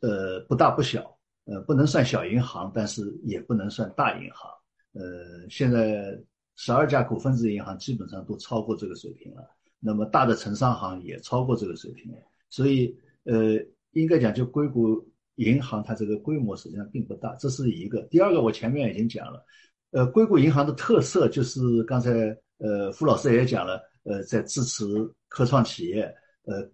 [0.00, 1.13] 呃，不大不小，
[1.44, 4.50] 呃，不能算小银行，但是也不能算大银行。
[4.92, 6.18] 呃，现在
[6.57, 9.48] 十二家股份制银行基本上都超过这个水平了，
[9.80, 13.59] 那么大的城商行也超过这个水平了，所以，呃，
[13.92, 18.02] 应该讲就硅谷银行它这个规模实际上并不大，这是一个。
[18.11, 19.44] 第二个，我前面已经讲了，
[19.90, 22.11] 呃，硅谷银行的特色就是刚才
[22.59, 24.85] 呃傅老师也讲了，呃，在支持
[25.28, 26.02] 科创企业，
[26.44, 26.68] 呃。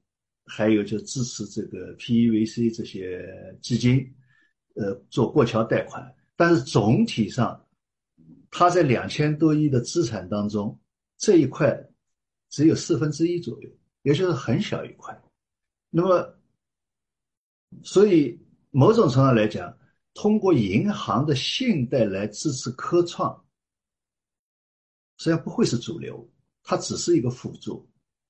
[0.53, 3.25] 还有就支持这个 PEVC 这些
[3.63, 4.05] 基金，
[4.75, 6.15] 呃，做过桥贷款。
[6.37, 7.67] 但是总体上，
[8.51, 10.79] 它在两千多亿的资产当中，
[11.19, 11.79] 这一块
[12.49, 13.71] 只有四分之一左右，
[14.03, 15.17] 也就是很小一块。
[15.91, 16.35] 那么，
[17.83, 19.77] 所以某种程度上来讲，
[20.15, 23.45] 通过银行的信贷来支持科创，
[25.19, 26.27] 实际上不会是主流，
[26.63, 27.87] 它只是一个辅助。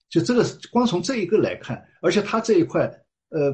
[0.09, 2.87] 就这个，光从这一个来看，而且它这一块，
[3.29, 3.53] 呃，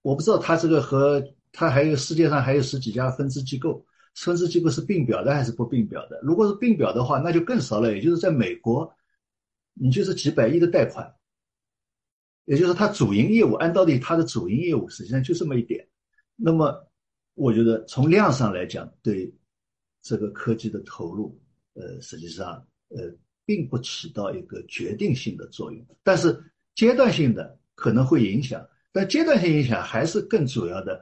[0.00, 1.22] 我不知道它这个和
[1.58, 6.20] 它还有世界上还有十几家分支机构，分支机构是并表的还是不并表的？
[6.22, 7.92] 如果是并表的话，那就更少了。
[7.96, 8.94] 也就是在美国，
[9.74, 11.12] 你就是几百亿的贷款，
[12.44, 15.84] 也就是它主营业务，按道理它的主营业务实际上就这么一点。
[16.36, 16.88] 那么，
[17.34, 19.34] 我觉得从量上来讲，对
[20.00, 21.36] 这个科技的投入，
[21.74, 23.12] 呃，实际上，呃。
[23.48, 26.38] 并不起到一个决定性的作用，但是
[26.74, 31.00] 阶段性的可能会影响，但阶段性影响还是更主要的，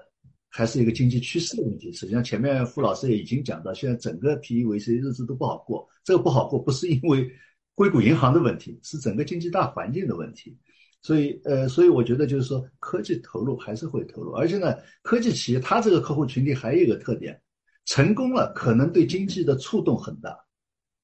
[0.57, 1.93] 还是一个经济趋势的问题。
[1.93, 7.31] 实际上，前面傅老师也已经讲到，现在整个 PEVC 日子都不好过，这个不好过不是因为
[7.75, 10.57] 硅谷银行的问题，是整个经济大环境的问题。
[11.03, 17.39] 所以，呃，所以我觉得就是说，科技投入还是会投入，而且呢，科技企业它这个客户群体还有一个特点，
[17.85, 20.35] 成功了可能对经济的触动很大。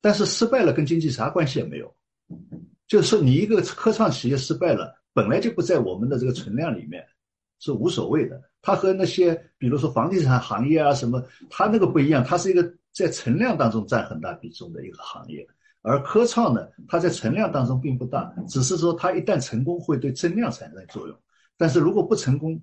[0.01, 1.95] 但是失败了跟经济啥关系也没有，
[2.89, 7.05] 就是说你一个科创企业失败了，本来就不在我们的这个存量里面，
[7.61, 8.41] 是无所谓的。
[8.63, 15.47] 它和那些比如说房地产行业啊什么，它那个不一样，它是一个在存量当中占很大比重的一个行业。
[15.83, 21.19] 而科创呢，它在存量当中并不大，只是说它一旦成功会对增量产生作用，
[21.59, 22.59] 但是如果不成功，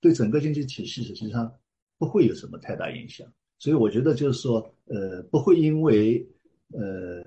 [0.00, 1.54] 对整个经济体系实际上
[1.98, 3.26] 不会有什么太大影响。
[3.58, 6.26] 所以我觉得就是说，呃，不会因为。
[6.72, 7.20] 呃，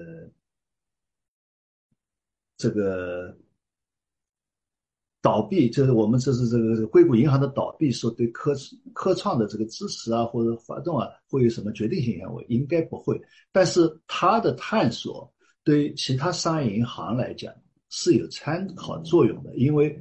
[2.56, 3.38] 这个
[5.24, 8.54] 倒闭就是我们这是这个硅谷银行的倒闭，说对科
[8.94, 12.30] 科创的这个支持啊或者发动啊会有什么决定性影响？
[12.50, 13.20] 应该不会。
[13.52, 15.34] 但是它的探索
[15.64, 17.54] 对其他商业银行来讲
[17.90, 19.98] 是有参考作用的，因为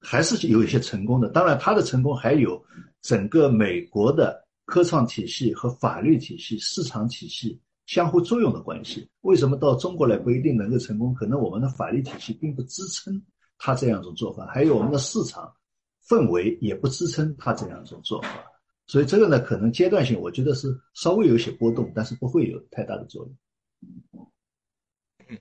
[0.00, 1.28] 还是有一些成功的。
[1.28, 2.64] 当然，它的成功还有
[3.02, 7.60] 整个美国的科创体系和法律体系、市场体系。
[7.86, 11.14] 相互作用的关系，为什么到中国来不一定能够成功？
[11.14, 13.22] 可能我们的法律体系并不支撑
[13.58, 15.52] 他这样一种做法，还有我们的市场
[16.06, 18.28] 氛围也不支撑他这样一种做法。
[18.86, 24.28] 所以这个呢，可能阶段性，我觉得是稍微有些波动，但是不会有太大的作用。
[25.28, 25.36] 嗯，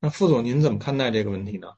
[0.00, 1.68] 那副总您怎么看待这个问题呢？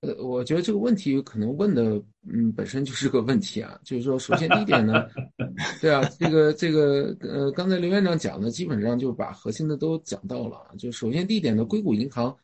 [0.00, 1.82] 呃，我觉得这个问题可能问的，
[2.28, 3.78] 嗯，本身就是个问题啊。
[3.84, 5.06] 就是说，首先第一点呢，
[5.80, 10.74] 对啊，这个这个，呃，刚才刘院长讲的，基本上就把核心的都讲到了。
[10.76, 12.36] 就首先第一点呢，硅谷银行，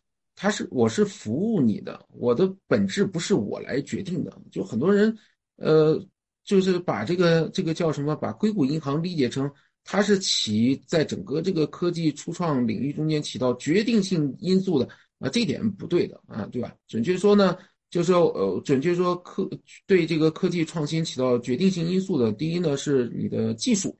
[0.43, 4.35] 它是我是服务你的，我的本质不是我来决定的。
[4.51, 5.15] 就很多人，
[5.57, 6.03] 呃，
[6.45, 9.53] 就是把这个这个叫什么，把硅谷银行理解成
[9.85, 14.89] 它是起在整个这个科技初创领域中间起到决定性因素的。
[15.19, 16.75] 啊，这点不对的啊，对吧？
[16.89, 17.55] 准确说呢，
[17.91, 19.47] 就是，呃，准确说科
[19.87, 23.95] 对这个科技创新起到决定性因素的，第一呢是你的技术，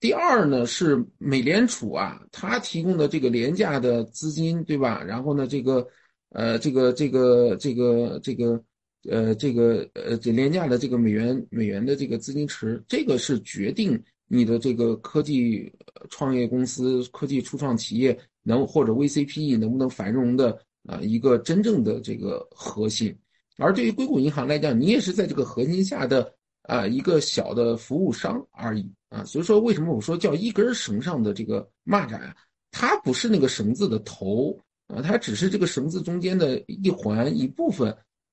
[0.00, 5.02] 第二呢是美联储啊，它提供的这个廉价的资金，对吧？
[5.04, 5.86] 然后呢，这个，
[6.30, 8.64] 呃，这个这个这个这个，
[9.08, 15.72] 呃，这个呃这廉价的这个美元美元的这个资金池，这个是决定你的这个科技
[16.08, 18.18] 创业公司、科技初创企业。
[18.42, 23.14] 能或者 VCPE 能不能繁荣的啊一个真正的这个核心，
[23.58, 26.34] 而对于硅谷银行来讲，你也是在这个核心下的
[26.70, 29.24] 啊一个小的服务商而已啊。
[29.24, 32.36] 所以说，为什么我说叫一根绳上的这个蚂蚱啊？
[32.70, 34.56] 它不是那个绳子的头
[34.86, 37.92] 啊，它只是这个绳子中间的一环一部分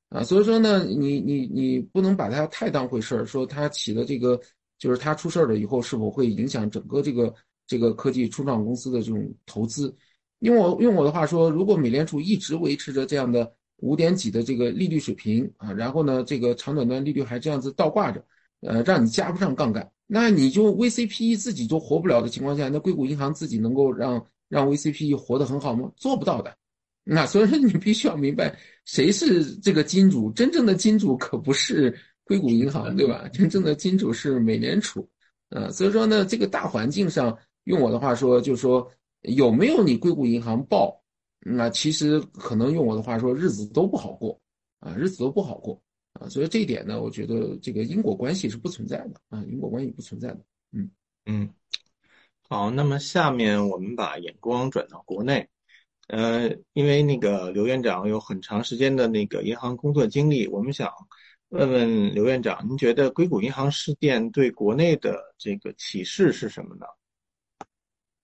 [0.10, 0.24] 啊。
[0.24, 4.40] 所以说呢，你你你不能把它太当回事儿，说它起了这个，
[4.78, 7.34] 就是它出事儿了以后，是否会影响整个这个
[7.66, 9.94] 这个科技初创公司的这种投资？
[10.42, 18.24] 用我用我的话说，如果美联储一直维持着这样的五点几的这个利率水平啊，然后呢，这个长短端利率还这样子倒挂着，
[18.62, 19.90] 呃，让你加不上杠杆。
[20.08, 25.92] 那你就 VCPE 自己都活不了的情况下，那硅谷银行自己能够让让 VCPE 活得很好吗？
[25.96, 26.56] 做不到的。
[27.04, 33.30] 那所以说你必须要明白谁是这个金主，真正的金主可不是硅谷银行，对吧？
[33.32, 35.08] 真正的金主是美联储。
[35.50, 38.90] 呃，所以说呢，这个大环境上，用我的话说，就是说
[39.22, 41.02] 有没有你硅谷银行爆，
[41.40, 44.40] 那其实可能用我的话说，日子都不好过
[44.80, 45.82] 啊，日子都不好过。
[46.14, 50.40] 啊，所以这一点呢，我觉得这个因果关系是不存在的啊，因果关系不存在的。
[50.72, 50.90] 嗯
[51.28, 51.48] 嗯，
[52.50, 55.48] 好，那么下面我们把眼光转到国内，
[56.08, 60.92] 呃，因为那个刘院长有很长时间的那个银行工作经历，我们想
[61.50, 66.88] 问问刘院长，您觉得硅谷银行事件对国内的这个启示是什么呢？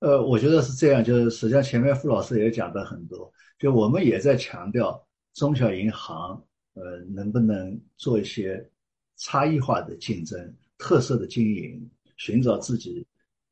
[0.04, 5.02] 呃，我觉得是这样，就是实际上前面傅老师也讲的很多，就我们也在强调
[5.34, 6.44] 中小银行。
[6.76, 8.68] 呃，能不能做一些
[9.16, 11.88] 差异化的竞争、特色的经营，
[12.18, 13.06] 寻找自己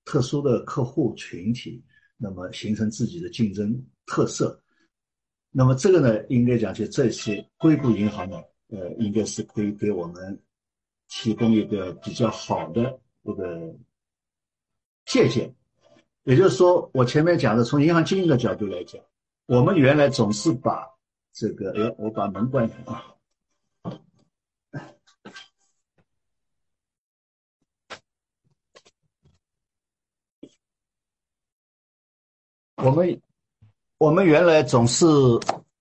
[0.05, 1.83] 特殊的客户群体，
[2.17, 4.59] 那么形成自己的竞争特色？
[5.51, 10.41] 那么这个呢，应该讲就这些硅谷银行呢，呃，应该是可以给我们
[11.07, 13.71] 提供一个比较好的这个
[15.05, 15.53] 借鉴。
[16.31, 19.01] 也就是说，我前面讲的，从银行经营的角度来讲，
[19.47, 20.87] 我们原来总是把
[21.33, 23.03] 这个，哎，我把门关上啊。
[32.77, 33.21] 我们
[33.97, 35.05] 我们原来总是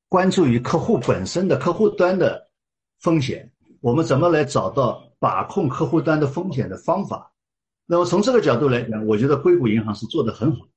[0.09, 2.51] 关注于客户本身的客户端的
[2.99, 7.33] 风险，我们怎么来找到把控客户端的风险的方法？
[7.91, 10.69] 那么从这个角度来讲，我觉得硅谷银行是做的很好。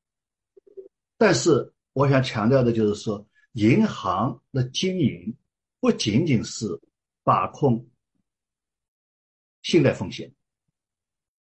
[1.15, 5.31] 但是我想强调的就是说，银行的经营
[5.79, 6.65] 不仅仅是
[7.23, 7.87] 把控
[9.61, 10.33] 信贷风险，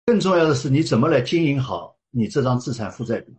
[0.04, 3.34] 更重要的是你怎么来经营好你这张资产负债表。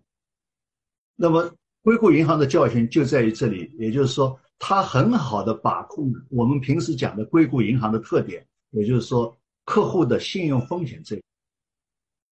[1.15, 1.49] 那么，
[1.82, 11.21] 硅谷银行的教训就在于这里，也就是说，它很好的把控我们平时讲的硅谷银行的特点，也就是说，客户的信用风险这一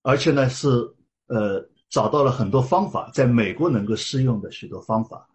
[0.02, 0.68] 而且呢，是
[1.28, 5.30] 呃找到了很多方法，在美国能够适用的许多方法，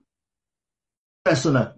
[1.23, 1.75] 但是呢，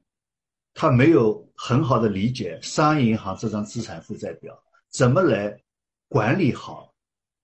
[0.74, 4.56] 他没有很好的理解商业银行这张资产负债表
[4.90, 5.60] 怎么来
[6.08, 6.94] 管理好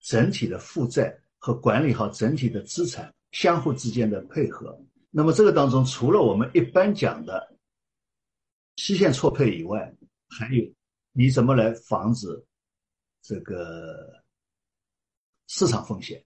[0.00, 3.12] 整体的负债和管理好整体的资产。
[3.32, 4.78] 相互之间的配合，
[5.10, 7.56] 那么这个当中，除了我们一般讲的
[8.76, 9.90] 期限错配以外，
[10.28, 10.62] 还有
[11.12, 12.28] 你怎么来防止
[13.22, 14.21] 这个
[15.54, 16.24] 市场风险？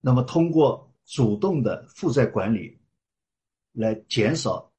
[0.00, 2.74] 那么通过主动的负债管理
[3.72, 4.72] 来减少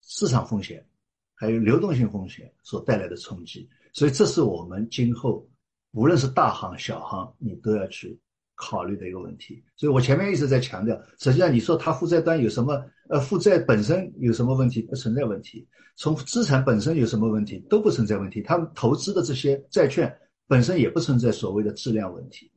[0.00, 0.86] 市场风险，
[1.34, 3.68] 还有流动性风险所带来的冲击。
[3.92, 5.44] 所以，这是我们今后
[5.90, 8.16] 无论是大行小行，你都要去。
[8.58, 14.80] 考虑的一个问题，所以我前面一直在强调，实际上你说它负债端有什么，呃，负债本身有什么问题？
[14.80, 15.68] 不存在问题。
[15.94, 17.58] 从资产本身有什么问题？
[17.68, 18.40] 都不存在问题。
[18.40, 20.10] 他们投资的这些债券
[20.46, 22.50] 本身也不存在所谓的质量问题，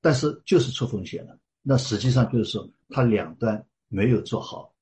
[0.00, 1.38] 但是就是出风险了。
[1.62, 4.74] 那实际上就是说，它两端没有做好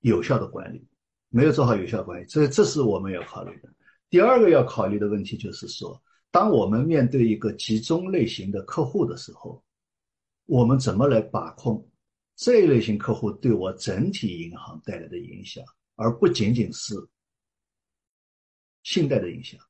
[0.00, 0.86] 有效的管理，
[1.28, 3.68] 没有做好有效管理，这这是我们要考虑的。
[4.10, 9.62] 第二个要考虑的问题就是说，当我们面对一个集中类型的客户的时候。
[10.48, 11.90] 我们怎么来把控
[12.36, 15.64] 这一类型客户对我整体银行带来的影响，
[15.96, 16.94] 而不仅仅是
[18.84, 19.60] 信贷的影响？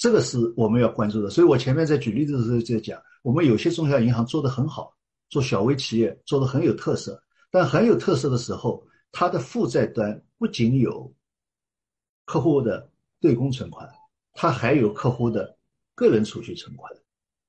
[0.00, 1.28] 这个是我们要关注的。
[1.28, 4.96] 所以我前面在举例子的时候在讲，我们有些中小银行做得很好，
[5.28, 8.82] 做小微企业做得很有特色，但很有特色的时候，
[9.12, 11.12] 它的负债端不仅有
[12.24, 12.90] 客户的
[13.20, 13.86] 对公存款，
[14.32, 15.54] 它还有客户的
[15.94, 16.90] 个人储蓄存款，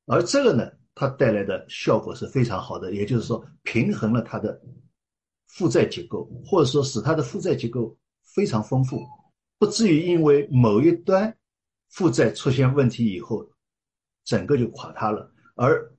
[0.05, 0.69] 而这个呢？
[0.93, 4.61] 它带来的效果是非常好的，也就是说平衡了它的
[5.47, 7.97] 负债结构，或者说使它的负债结构
[8.35, 9.01] 非常丰富，
[9.57, 11.33] 不至于因为某一端
[11.91, 13.47] 负债出现问题以后，
[14.23, 15.31] 整个就垮塌了。
[15.55, 15.91] 而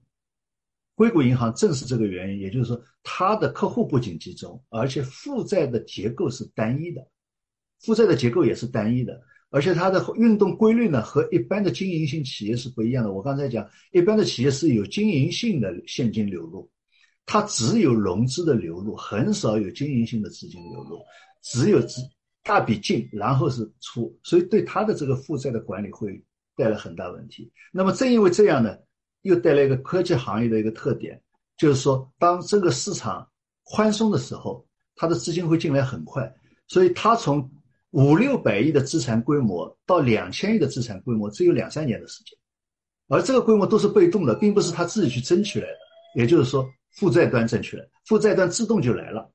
[0.94, 7.06] 硅谷银行正是这个原因，也就是说，它的客户不仅集中，而且负债的结构是单一的，
[7.80, 9.20] 负债的结构也是单一的，
[9.50, 13.12] 而且它的运动规律呢和一般的经营性企业是不一样的。
[13.12, 16.70] 我刚才讲，一般的企业是有经营性的现金流入，
[17.26, 21.00] 它只有融资的流入，很少有经营性的资金流入，
[21.42, 22.00] 只有资
[22.42, 26.24] 大笔进，然后是出，所以对它的这个负债的管理会
[26.56, 27.52] 带来很大问题。
[27.72, 28.76] 那么正因为这样呢。
[29.22, 31.22] 又带来一个科技行业的一个特点，
[31.56, 33.24] 就是说，当这个市场
[33.62, 34.66] 宽松的时候，
[34.96, 36.28] 它的资金会进来很快，
[36.66, 37.48] 所以它从
[37.92, 42.36] 五六百亿的资产规模到两千亿的资产规模，只有两三年的时间，
[43.06, 45.78] 而这个规模都是被动的，并不是他自己去争取来的。
[46.16, 49.30] 也就是说，负债端争取来，负债端自动就来了，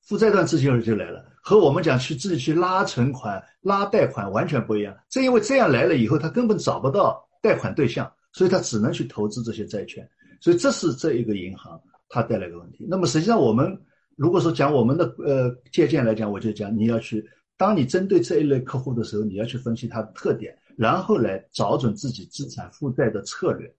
[0.00, 4.96] 负债端自金就来了，和我们讲去自己去拉存款、拉贷款完全不一样。
[5.08, 8.10] 正因为这样来了以后，他根本找不到贷款对象。
[8.36, 10.04] 所以他只能去投资这些债券，
[10.40, 12.84] 所以这是这一个银行它带来的问题。
[12.90, 13.80] 那么实际上我们
[14.16, 17.24] 如果说讲我们的呃借鉴来讲，我就讲你要去，
[17.56, 23.72] 当你针对这一类客户的时候，你要去分析它的特点，然后来找准自己资产负债的策略。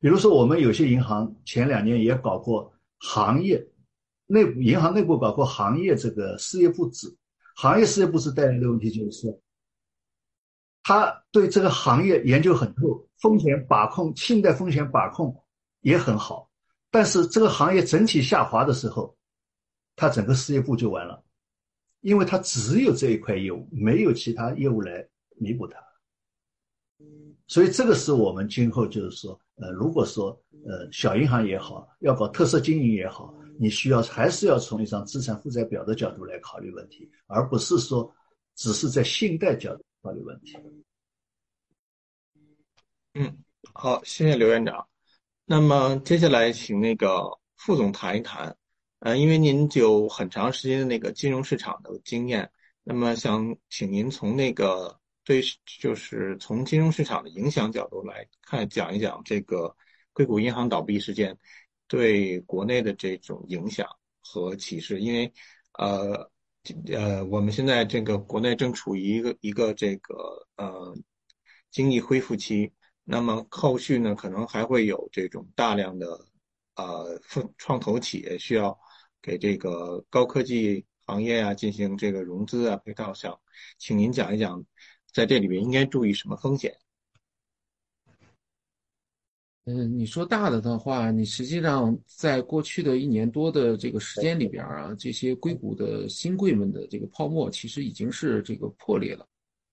[0.00, 3.62] 比如说我们有些银行前两年也搞过行业
[4.32, 7.14] 内部银行内部包括行业这个事业部制，
[7.54, 9.38] 行业事业部制带来的问题就是。
[10.84, 15.32] 他对这个行业研究很透，风险把控、信贷风险把控
[15.82, 16.50] 也很好，
[16.90, 19.16] 但是这个行业整体下滑的时候，
[19.94, 21.22] 他整个事业部就完了，
[22.00, 25.06] 因为他只有这一块业务，没有其他业务来
[25.36, 25.78] 弥补它。
[27.46, 30.30] 所以这个是我们今后就是说，呃，如果说
[30.66, 38.14] 呃小银行也好，要搞特色经营也好，你需要还是要从一张资产负债表的角度来考虑问题，而不是说
[38.54, 39.82] 只是在信贷角度。
[40.02, 40.58] 法律问题。
[43.14, 43.38] 嗯，
[43.72, 44.84] 好，谢谢刘院长。
[45.44, 48.56] 那么接下来请那个副总谈一谈，
[48.98, 52.50] 呃，因为您有很长时间的那个金融市场的经验，
[52.82, 55.40] 那么想请您从那个对，
[55.80, 59.72] 就是从金融市场的影响角度来看，讲一讲这个
[60.12, 61.38] 硅谷银行倒闭事件
[61.92, 63.86] 对国内的这种影响
[64.20, 65.30] 和启示，因为
[65.78, 66.30] 呃。
[66.92, 70.14] 呃，我们现在这个国内正处于一个一个这个
[70.54, 70.96] 呃
[71.72, 72.70] 经济恢复期，
[73.02, 76.06] 那么后续呢，可能还会有这种大量的
[76.76, 77.20] 呃
[77.58, 78.78] 创投企业需要
[79.20, 83.36] 给这个高科技行业啊进行这个融资啊配套项，
[83.76, 84.64] 请您讲一讲，
[85.12, 86.72] 在这里面应该注意什么风险？
[89.64, 99.24] 嗯，你说大的的话，你实际上在过去的一年多的这个时间里边啊，这些硅谷的新贵们的这个泡沫其实已经是这个破裂了，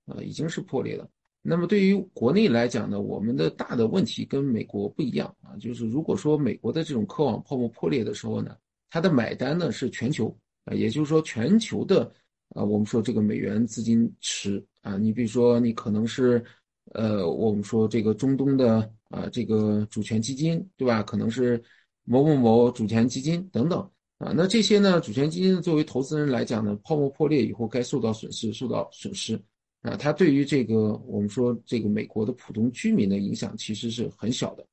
[0.05, 1.09] 啊，已经是破裂了。
[1.41, 8.55] 那么对于国内来讲呢，我们的大的问题跟美国不一样啊，就是如果说美国的这种科网泡沫破裂的时候呢，
[8.91, 10.27] 它的买单呢是全球
[10.65, 12.03] 啊，也就是说全球的
[12.49, 16.45] 啊，我们说这个美元资金池啊，你比如说你可能是。
[16.93, 21.01] 呃，我们说这个中东的啊，这个主权基金，对吧？
[21.01, 21.61] 可能是
[22.03, 23.79] 某某某主权基金等等
[24.19, 24.31] 啊。
[24.35, 29.33] 那这些呢，主权基金作为投资人来讲呢，泡沫破裂以后该受到损失，受到损失
[29.81, 29.97] 啊。
[29.97, 34.65] 它对于这个我们说这个美国的普通居民的影响其实是很小的。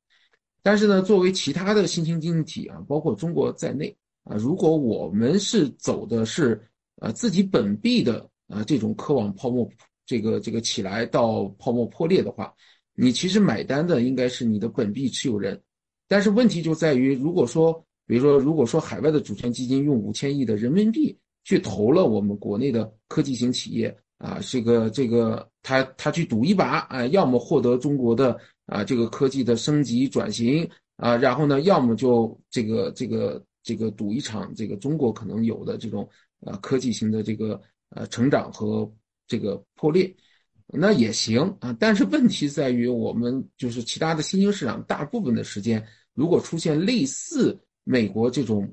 [0.62, 6.60] 但是呢，作为其他的新兴经济体啊，包括中国在内啊，如果我们是走的是
[7.00, 9.66] 啊自己本币的啊这种科网泡沫。
[10.08, 12.54] 这个这个起来到泡沫破裂的话，
[12.96, 15.60] 你其实买单的应该是你的本币持有人，
[16.08, 17.72] 但是问题就在于，如果说，
[18.06, 36.08] 比如说，如果说海外的主权基金用五千亿的人民币去投了我们国内的科技型企业啊，这个这个他他去赌一把啊，要么获得中国的啊这个科技的升级转型啊，然后呢，要么就这个这个这个赌一场这个中国可能有的这种
[36.40, 38.90] 啊科技型的这个呃成长和。
[39.28, 40.14] 这个破裂，
[40.68, 48.68] 那也行啊，但是问题在于，我们就是其他的新兴市场，大部分的时间，如果出现类似美国这种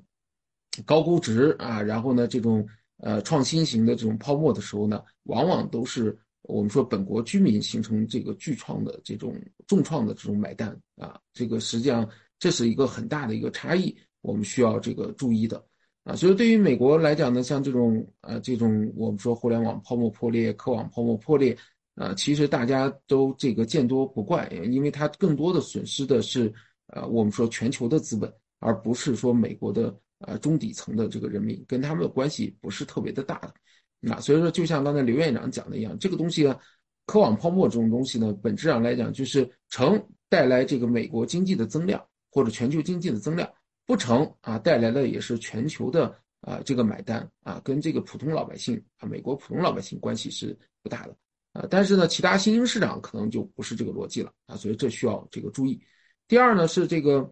[0.86, 2.68] 高估值啊，然后呢，这种
[2.98, 15.64] 呃创新型的这种泡沫的时候呢，往往都是我们说本国居民形成这个巨创的这种重创的这种买单啊，这个实际上这是一个很大的一个差异，我们需要这个注意的。
[16.04, 21.58] 啊，所以对于美国来讲呢，像这种呃，这种我们说互联网泡沫破裂、科网泡沫破裂，
[21.96, 26.52] 啊，其实大家都这个见多不怪，因为它更多的损失的是
[26.88, 33.54] 呃，我们说全球的资本，而不是说美国的呃中底层的这个人民，跟他们的关系不是特别的大的。
[34.00, 36.60] 那所以说，就像刚才刘院长讲的一样，这个东西呢，
[37.06, 43.48] 科网泡沫这种东西呢，本质上来讲就是成带来这个美国经济的增量，或者全球经济的增量，
[43.86, 51.16] 不成啊，带来的也是全球的啊这个买单啊，跟这个普通老百姓啊，美国普通老百姓关系是不大的
[51.54, 51.66] 啊。
[51.70, 55.82] 但是呢，其他新兴市场可能就不是这个逻辑了啊，所以这需要这个注意。
[56.28, 57.30] 第二呢是这个，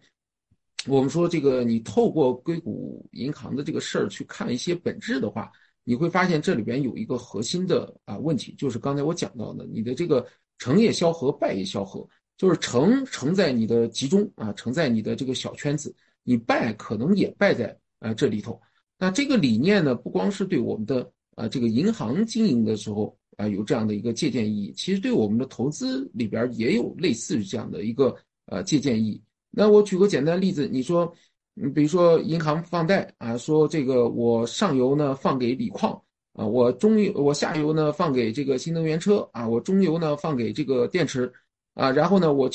[0.86, 5.52] 我们说这个你透过硅谷银行的这个事儿去看一些本质的话，
[5.84, 10.26] 你会发现这里边有一个核心的啊问题，就是刚才我讲到的，你的这个
[10.58, 12.08] 成也萧何，败也萧何。
[12.38, 15.94] 就是成成在你的集中啊，成在你的这个小圈子，
[16.24, 18.60] 你败可能也败在啊这里头。
[18.98, 28.16] 那这个理念呢，不光是对我们的啊这个银行经营的时候啊有这样的一个借鉴意义，其实对我们的投资里边也有类似于这样的一个
[28.46, 29.22] 呃借鉴意义。
[29.50, 31.12] 那我举个简单例子，你说，
[31.54, 35.92] 你比如说银行放贷啊，说这个我上游呢放给锂矿
[36.32, 41.32] 啊，我中游我下游呢放给这个新能源车啊，我中游呢放给这个电池。
[41.74, 42.50] 啊，然后呢，我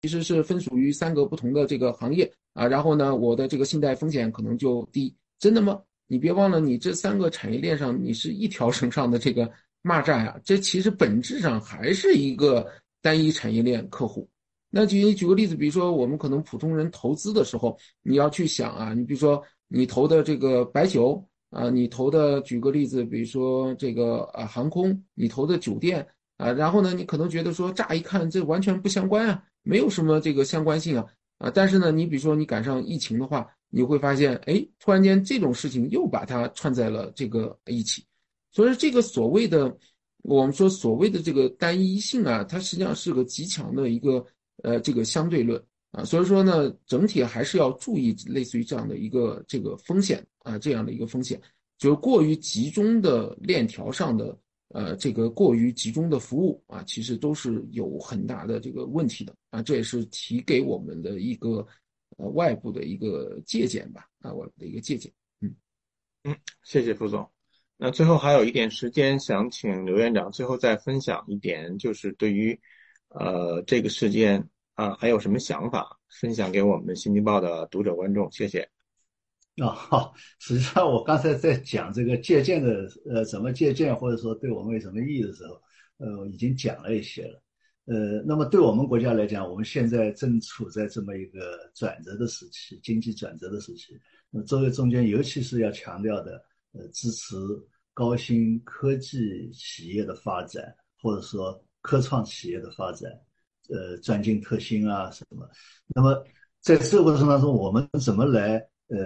[0.00, 5.78] 其实是分属于三个不同的这个行业啊，然后呢，我的这个信贷风险可能就低，真的吗？
[6.06, 9.52] 你别忘了，你这三个产业链上，你是一条 绳上的这个
[9.82, 12.66] 蚂蚱呀，这其实本质上还是一个
[13.00, 14.28] 单一产业链客户。
[14.70, 26.06] 那举举个例子，比如说我们可能普通人投资的时候，你要去想啊，你比如说你投的这个白酒啊，你投的举个例子，比如说这个啊航空，你投的酒店。
[26.36, 31.04] 啊，然后呢，你可能觉得说，乍一看这完全不相关啊，没有什么这个相关性啊，
[31.36, 38.02] 啊，但是呢，你比如说你赶上疫情的话，你会发现，哎，突然间这种事情又把它串在了这个一起，
[38.50, 39.76] 所以这个所谓的
[40.22, 44.24] 我们说所谓的这个单一性啊，它实际上是个极强的一个
[44.62, 51.40] 呃这个相对论啊，所以说呢，整体还是要注意类似于这样的一个这个风险啊，这样的一个风险，
[51.78, 54.38] 就是过于集中的链条上的。
[54.72, 61.66] 呃，这个过于集中的服务啊，其实都是有很大的这个问题的啊，这也是提给我们的一个
[62.18, 65.12] 呃外部的一个借鉴吧啊，我的一个借鉴。
[65.40, 65.52] 嗯
[66.22, 67.28] 嗯，谢谢副总。
[67.82, 72.60] 那最后还有一点时间，想请刘院长最后再分享一点，就是对于
[73.08, 78.30] 呃这个事件啊，还有什么想法分享给我们新京报的读者观众？
[78.30, 78.68] 谢谢。
[79.56, 85.54] 啊，好，实际上我刚才在讲这个借鉴的，呃，怎么借鉴，或者说对我们有什么意义的时候，
[85.96, 87.42] 呃，已经讲了一些了。
[87.86, 93.98] 呃，那么对我们国家来讲，我们现在正处在这么一个转折的时期，经济转折的时期。
[94.28, 97.36] 那作为中间，尤其是要强调的，呃，支持
[97.92, 103.10] 高新科技企业的发展，或者说科创企业的发展，
[103.68, 105.48] 呃，专精特新啊什么。
[105.88, 106.24] 那么
[106.60, 108.56] 在这个过程当中，我们怎么来？
[108.88, 108.98] 呃，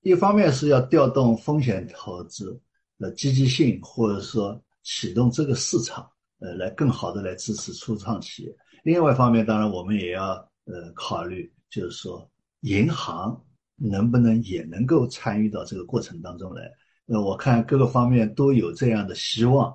[0.00, 2.60] 一方面是要调动风险投资
[2.98, 6.10] 的积极性，或者说启动这个市场，
[6.40, 8.56] 呃，来更好的来支持初创企业。
[8.82, 10.34] 另外一方面，当然我们也要
[10.64, 12.28] 呃考虑，就是说
[12.62, 13.40] 银行
[13.78, 16.70] 能不能也能够参与到这个过程当中来。
[17.06, 19.74] 那我看各个方面都有这样的希望，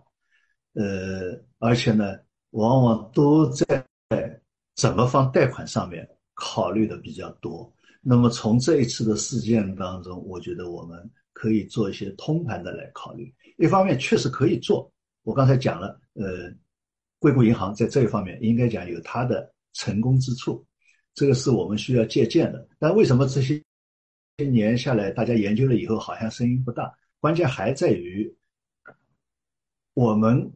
[0.74, 2.20] 呃，而且呢，
[2.52, 3.66] 往往都在
[4.76, 7.74] 怎么放贷款上面考虑的比较多。
[8.02, 13.34] 那么从这一次的事件当中，我觉得我们可以做一些通盘的来考虑。
[13.58, 14.92] 一方面确实可以做，
[15.24, 16.52] 我刚才讲了，呃，
[17.18, 20.64] 硅谷银行在这一方面应该讲有它的成功之处，
[21.16, 22.68] 这个是我们需要借鉴的。
[22.78, 23.60] 但为什么这些
[24.38, 26.92] 年下来大家研究了以后好像声音不大？
[27.20, 28.36] 关键还在于
[29.94, 30.52] 我们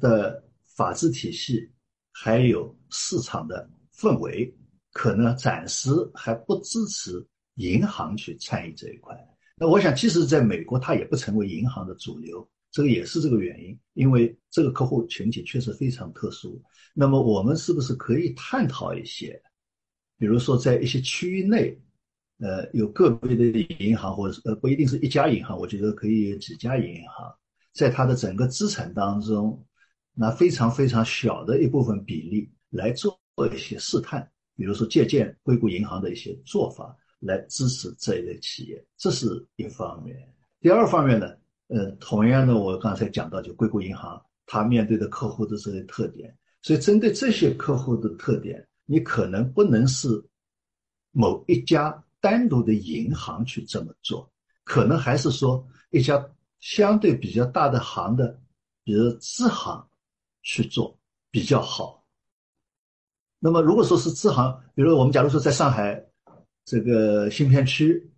[0.00, 0.44] 的
[0.76, 1.70] 法治体系
[2.12, 4.54] 还有市场的氛围。
[4.90, 7.24] 可能暂时还不支持
[7.56, 9.14] 银行去参与这一块。
[9.54, 13.78] 那我想，即使在美国，它也不成为银行的主流，这个也是这个原因。
[13.92, 16.60] 因为这个客户群体确实非常特殊。
[16.94, 19.40] 那么，我们是不是可以探讨一些，
[20.18, 21.78] 比如说在一些区域内，
[22.40, 23.44] 呃，有个别的
[23.78, 27.34] 银行，或者呃，不一定是一家银行，我觉得可以有几家银行，
[27.72, 29.64] 在它的整个资产当中，
[30.14, 33.18] 拿非常非常小的一部分比例来做
[33.52, 34.30] 一些试探。
[34.56, 40.16] 比如说借鉴硅谷银行的一些做法来支持这一类企业，这是一方面。
[40.60, 41.28] 第二方面呢，
[41.68, 50.08] 呃，同样的，我刚才讲到，就硅谷银行它面对的客户的这些特点，所以针对这些客户的特点，你可能不能是
[51.12, 54.30] 某一家单独的银行去这么做，
[54.64, 56.24] 可能还是说一家
[56.60, 58.38] 相对比较大的行的，
[58.84, 59.88] 比如支行
[60.42, 60.98] 去做
[61.30, 62.04] 比较好。
[63.38, 66.04] 那么，如果说是支行，比如我们假如说在上海
[66.64, 68.10] 这个新片区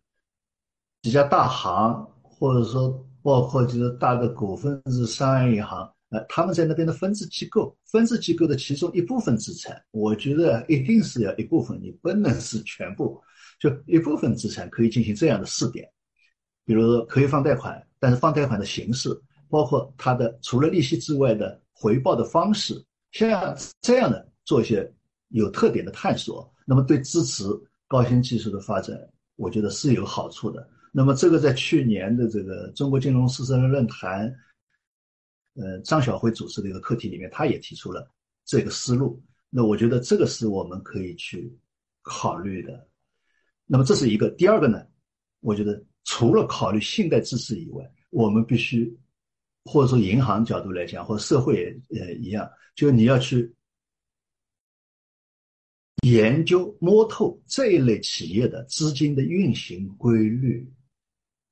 [1.03, 13.23] 几家大行，或者说包括就是大的股份制商业银行，呃，他们在那边的分支机构，分支机构的其中一部分资产，我觉得一定是要一部分，你不能是全部，
[13.61, 15.89] 就一部分资产可以进行这样的试点，
[16.65, 19.11] 比如说可以放贷款，但是放贷款的形式，
[19.49, 22.75] 包括它的除了利息之外的回报的方式，
[23.13, 24.93] 像这样的做一些
[25.29, 27.45] 有特点的探索，那么对支持
[27.87, 28.99] 高新技术的发展，
[29.37, 30.69] 我觉得是有好处的。
[30.91, 34.35] 那么这个在去年的这个中国金融四十人论坛。
[35.55, 38.09] 呃，张晓辉主持的一个课题里面，他也提出了
[38.45, 39.21] 这个思路。
[39.51, 41.53] 那我觉得这个是我们可以去
[42.03, 42.89] 考虑的。
[43.73, 44.85] 那么这是一个，第二个呢，
[45.43, 48.93] 我觉得除了考虑信贷支持以外，我们必须
[49.65, 51.55] 或者说银行角度来讲，或者社会
[51.89, 53.55] 也呃一样，就你要去
[56.05, 60.69] 研究摸透这一类企业的资金的运行规律。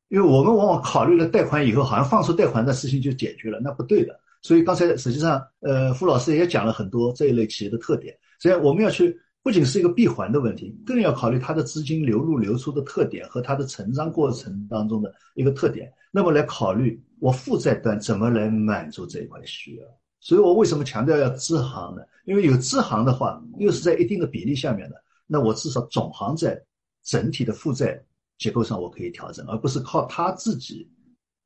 [0.08, 4.18] 因为我们往往考虑了贷款以后，好像放出贷款的事情就解决了，那不对的。
[4.42, 8.18] 所以刚才实际上，呃，傅老师也讲了很多这一类企业的特点。
[8.40, 15.90] 所以我们要去，不仅是一个闭环的问题，更要考虑它的资金流入流出的特点和它的成长过程当中的一个特点。
[16.10, 19.84] 那么来考虑我负债端怎么来满足这一块需要。
[20.20, 22.02] 所以我为什么强调要支行呢？
[22.24, 26.60] 因为有支行的话，又是在一定的比例下面的，那我至少总行在
[27.04, 28.02] 整体的负债。
[28.38, 30.88] 结构上我可以调整，而不是靠他自己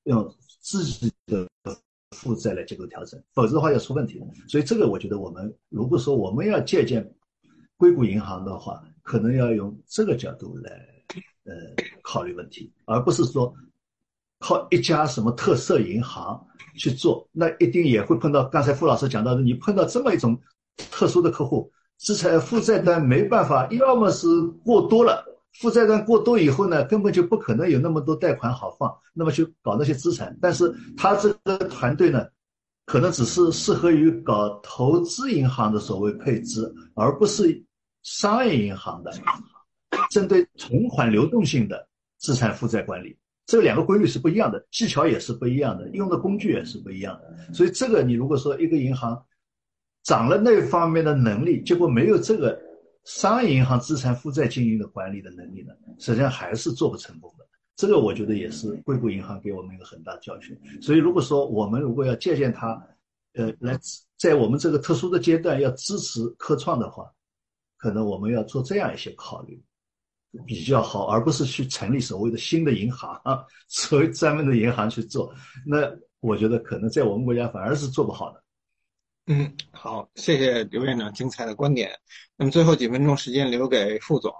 [0.02, 0.30] 用
[0.60, 1.48] 自己的
[2.10, 4.26] 负债来结构调整，否则的话要出问题的。
[4.46, 7.02] 所以这个我觉得我们如果说我们要借鉴
[7.82, 10.70] 硅谷银行的话，可能要用这个角度来
[11.42, 11.52] 呃
[12.00, 13.52] 考虑问题，而不是说
[14.38, 20.40] 靠一家什么特色银行去做，那一定也会碰到刚才傅老师讲到的，你碰到这么一种
[20.92, 24.28] 特殊的客户，资产负债端没办法，要么是
[24.64, 25.24] 过多了。
[25.54, 30.38] 负债端过多以后呢，根本就不可能有那么多贷款好放，那么去搞那些资产。
[30.40, 32.24] 但是他这个团队呢，
[32.86, 37.64] 可能只是适合于搞投资银行的所谓配置，而不是
[38.02, 39.12] 商业银行的
[40.10, 41.88] 针对存款流动性的
[42.18, 43.16] 资产负债管理。
[43.46, 47.54] 这两个规律是不一样的，技巧也是不一样的，用的工具也是不一样的。
[47.54, 49.24] 所以这个你如果说一个银行
[50.02, 52.60] 涨了那方面的能力，结果没有这个。
[53.04, 57.44] 商业银行资产负债经营的管理的能力呢，实际上还是做不成功的。
[57.74, 60.56] 这个我觉得也是硅谷银行给我们一个很大的教训。
[60.80, 62.80] 所以如果说我们如果要借鉴它，
[63.34, 63.76] 呃，来
[64.16, 67.12] 在我们这个特殊的阶段要支持科创的话，
[67.82, 69.60] 可能我们要做这样一些考虑
[70.46, 75.34] 比较好，而不是去成立所谓的新的银行啊，所谓专门的银行去做。
[75.66, 78.44] 那我觉得可能在我们国家反而是做不好的。
[79.26, 81.90] 嗯，好，谢谢刘院长精彩的观点。
[82.36, 84.32] 那么最后几分钟时间留给副总。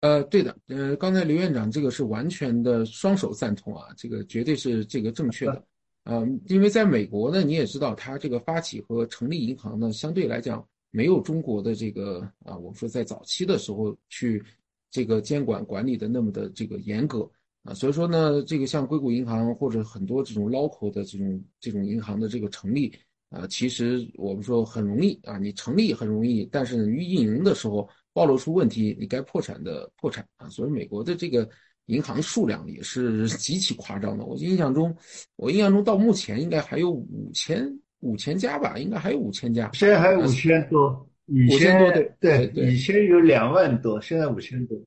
[0.00, 5.64] 呃，对的，呃，刚才刘院长这个是完全的双手赞同啊，这个绝对是这个正确的。
[6.02, 14.42] 嗯，因为在美国呢，你也知道，它这个发起和成立银行呢，相对来讲没有中国的这个啊，我们说在早期的时候去
[14.90, 17.30] 这个监管管理的那么的这个严格。
[17.62, 22.90] 啊，所以说呢，这个像硅谷银行或者很多这种 local 的这种这种银行的这个成立
[23.28, 30.48] 啊，其实我们说很容易啊，你成立很容易，但是你，运营的时候暴露出问题，你该破产的破产啊。
[30.48, 31.46] 所以美国的这个
[31.84, 34.24] 银行数量也是 极其夸张的。
[34.24, 34.96] 我印象中，
[35.36, 37.70] 我印象中到目前应该还有五千
[38.00, 39.70] 五千家吧，应该还有五千家。
[39.72, 41.78] 现在还有五千多，以前
[42.18, 44.78] 对对，以前有两万多，现在五千多。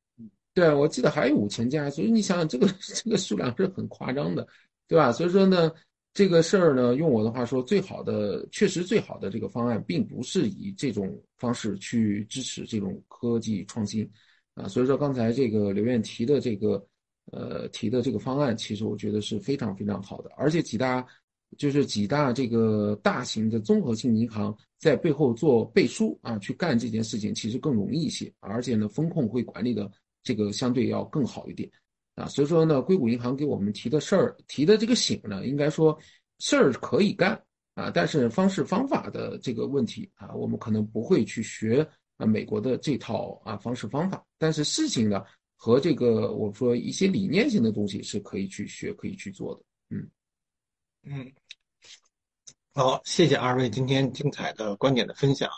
[0.53, 4.47] 对，我记得还有五千家，所以你想想，这个这个数量是很夸张的，
[4.87, 5.11] 对吧？
[5.11, 5.71] 所以说呢，
[6.13, 14.07] 这个事儿呢，用我的话说，最好的，确实最好的这个方案，并不是以这种方式去支持这种科技创新，
[14.53, 16.85] 啊，所以说刚才这个刘院提的这个，
[17.31, 21.03] 呃，提的这个方案，其实我觉得是非常非常好的，而且几大，
[21.57, 29.91] 就是几大这个大型的综合性银行在背后做背书啊，去干这件事情，其实更容易一些，而且呢，风控会管理的。
[30.25, 31.69] 这个相对要更好一点，
[32.15, 35.99] 啊，所以说呢，硅谷银行给我们提的事儿，提的这个醒呢，应该说
[36.39, 37.33] 事儿可以干
[37.73, 41.85] 啊，但是方式方法的这个问题啊，我们可能不会去学
[42.15, 45.21] 啊美国的这套啊方式方法，但是事情呢
[45.57, 50.09] 和这个我们说一些理念性的东西是可以去学，可以去做的，嗯
[51.03, 51.29] 嗯，
[52.73, 55.49] 好，谢谢二位今天精彩的观点的分享，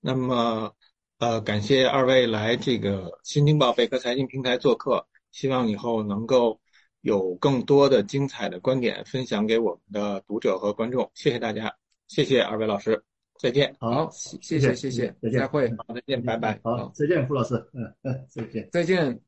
[0.00, 0.72] 那么。
[1.20, 6.60] 呃，感谢二位来这个新京报贝壳财经平台做客，希望以后能够
[7.00, 11.10] 有更多的精彩的观点分享给我们的读者和观众。
[11.14, 11.74] 谢谢大家，
[12.06, 13.02] 谢谢二位老师，
[13.40, 13.74] 再见。
[13.80, 16.60] 好，谢谢谢谢，再见，再会，好，再见，拜拜。
[16.62, 19.27] 好，再见，傅老师，嗯嗯，再见，再见。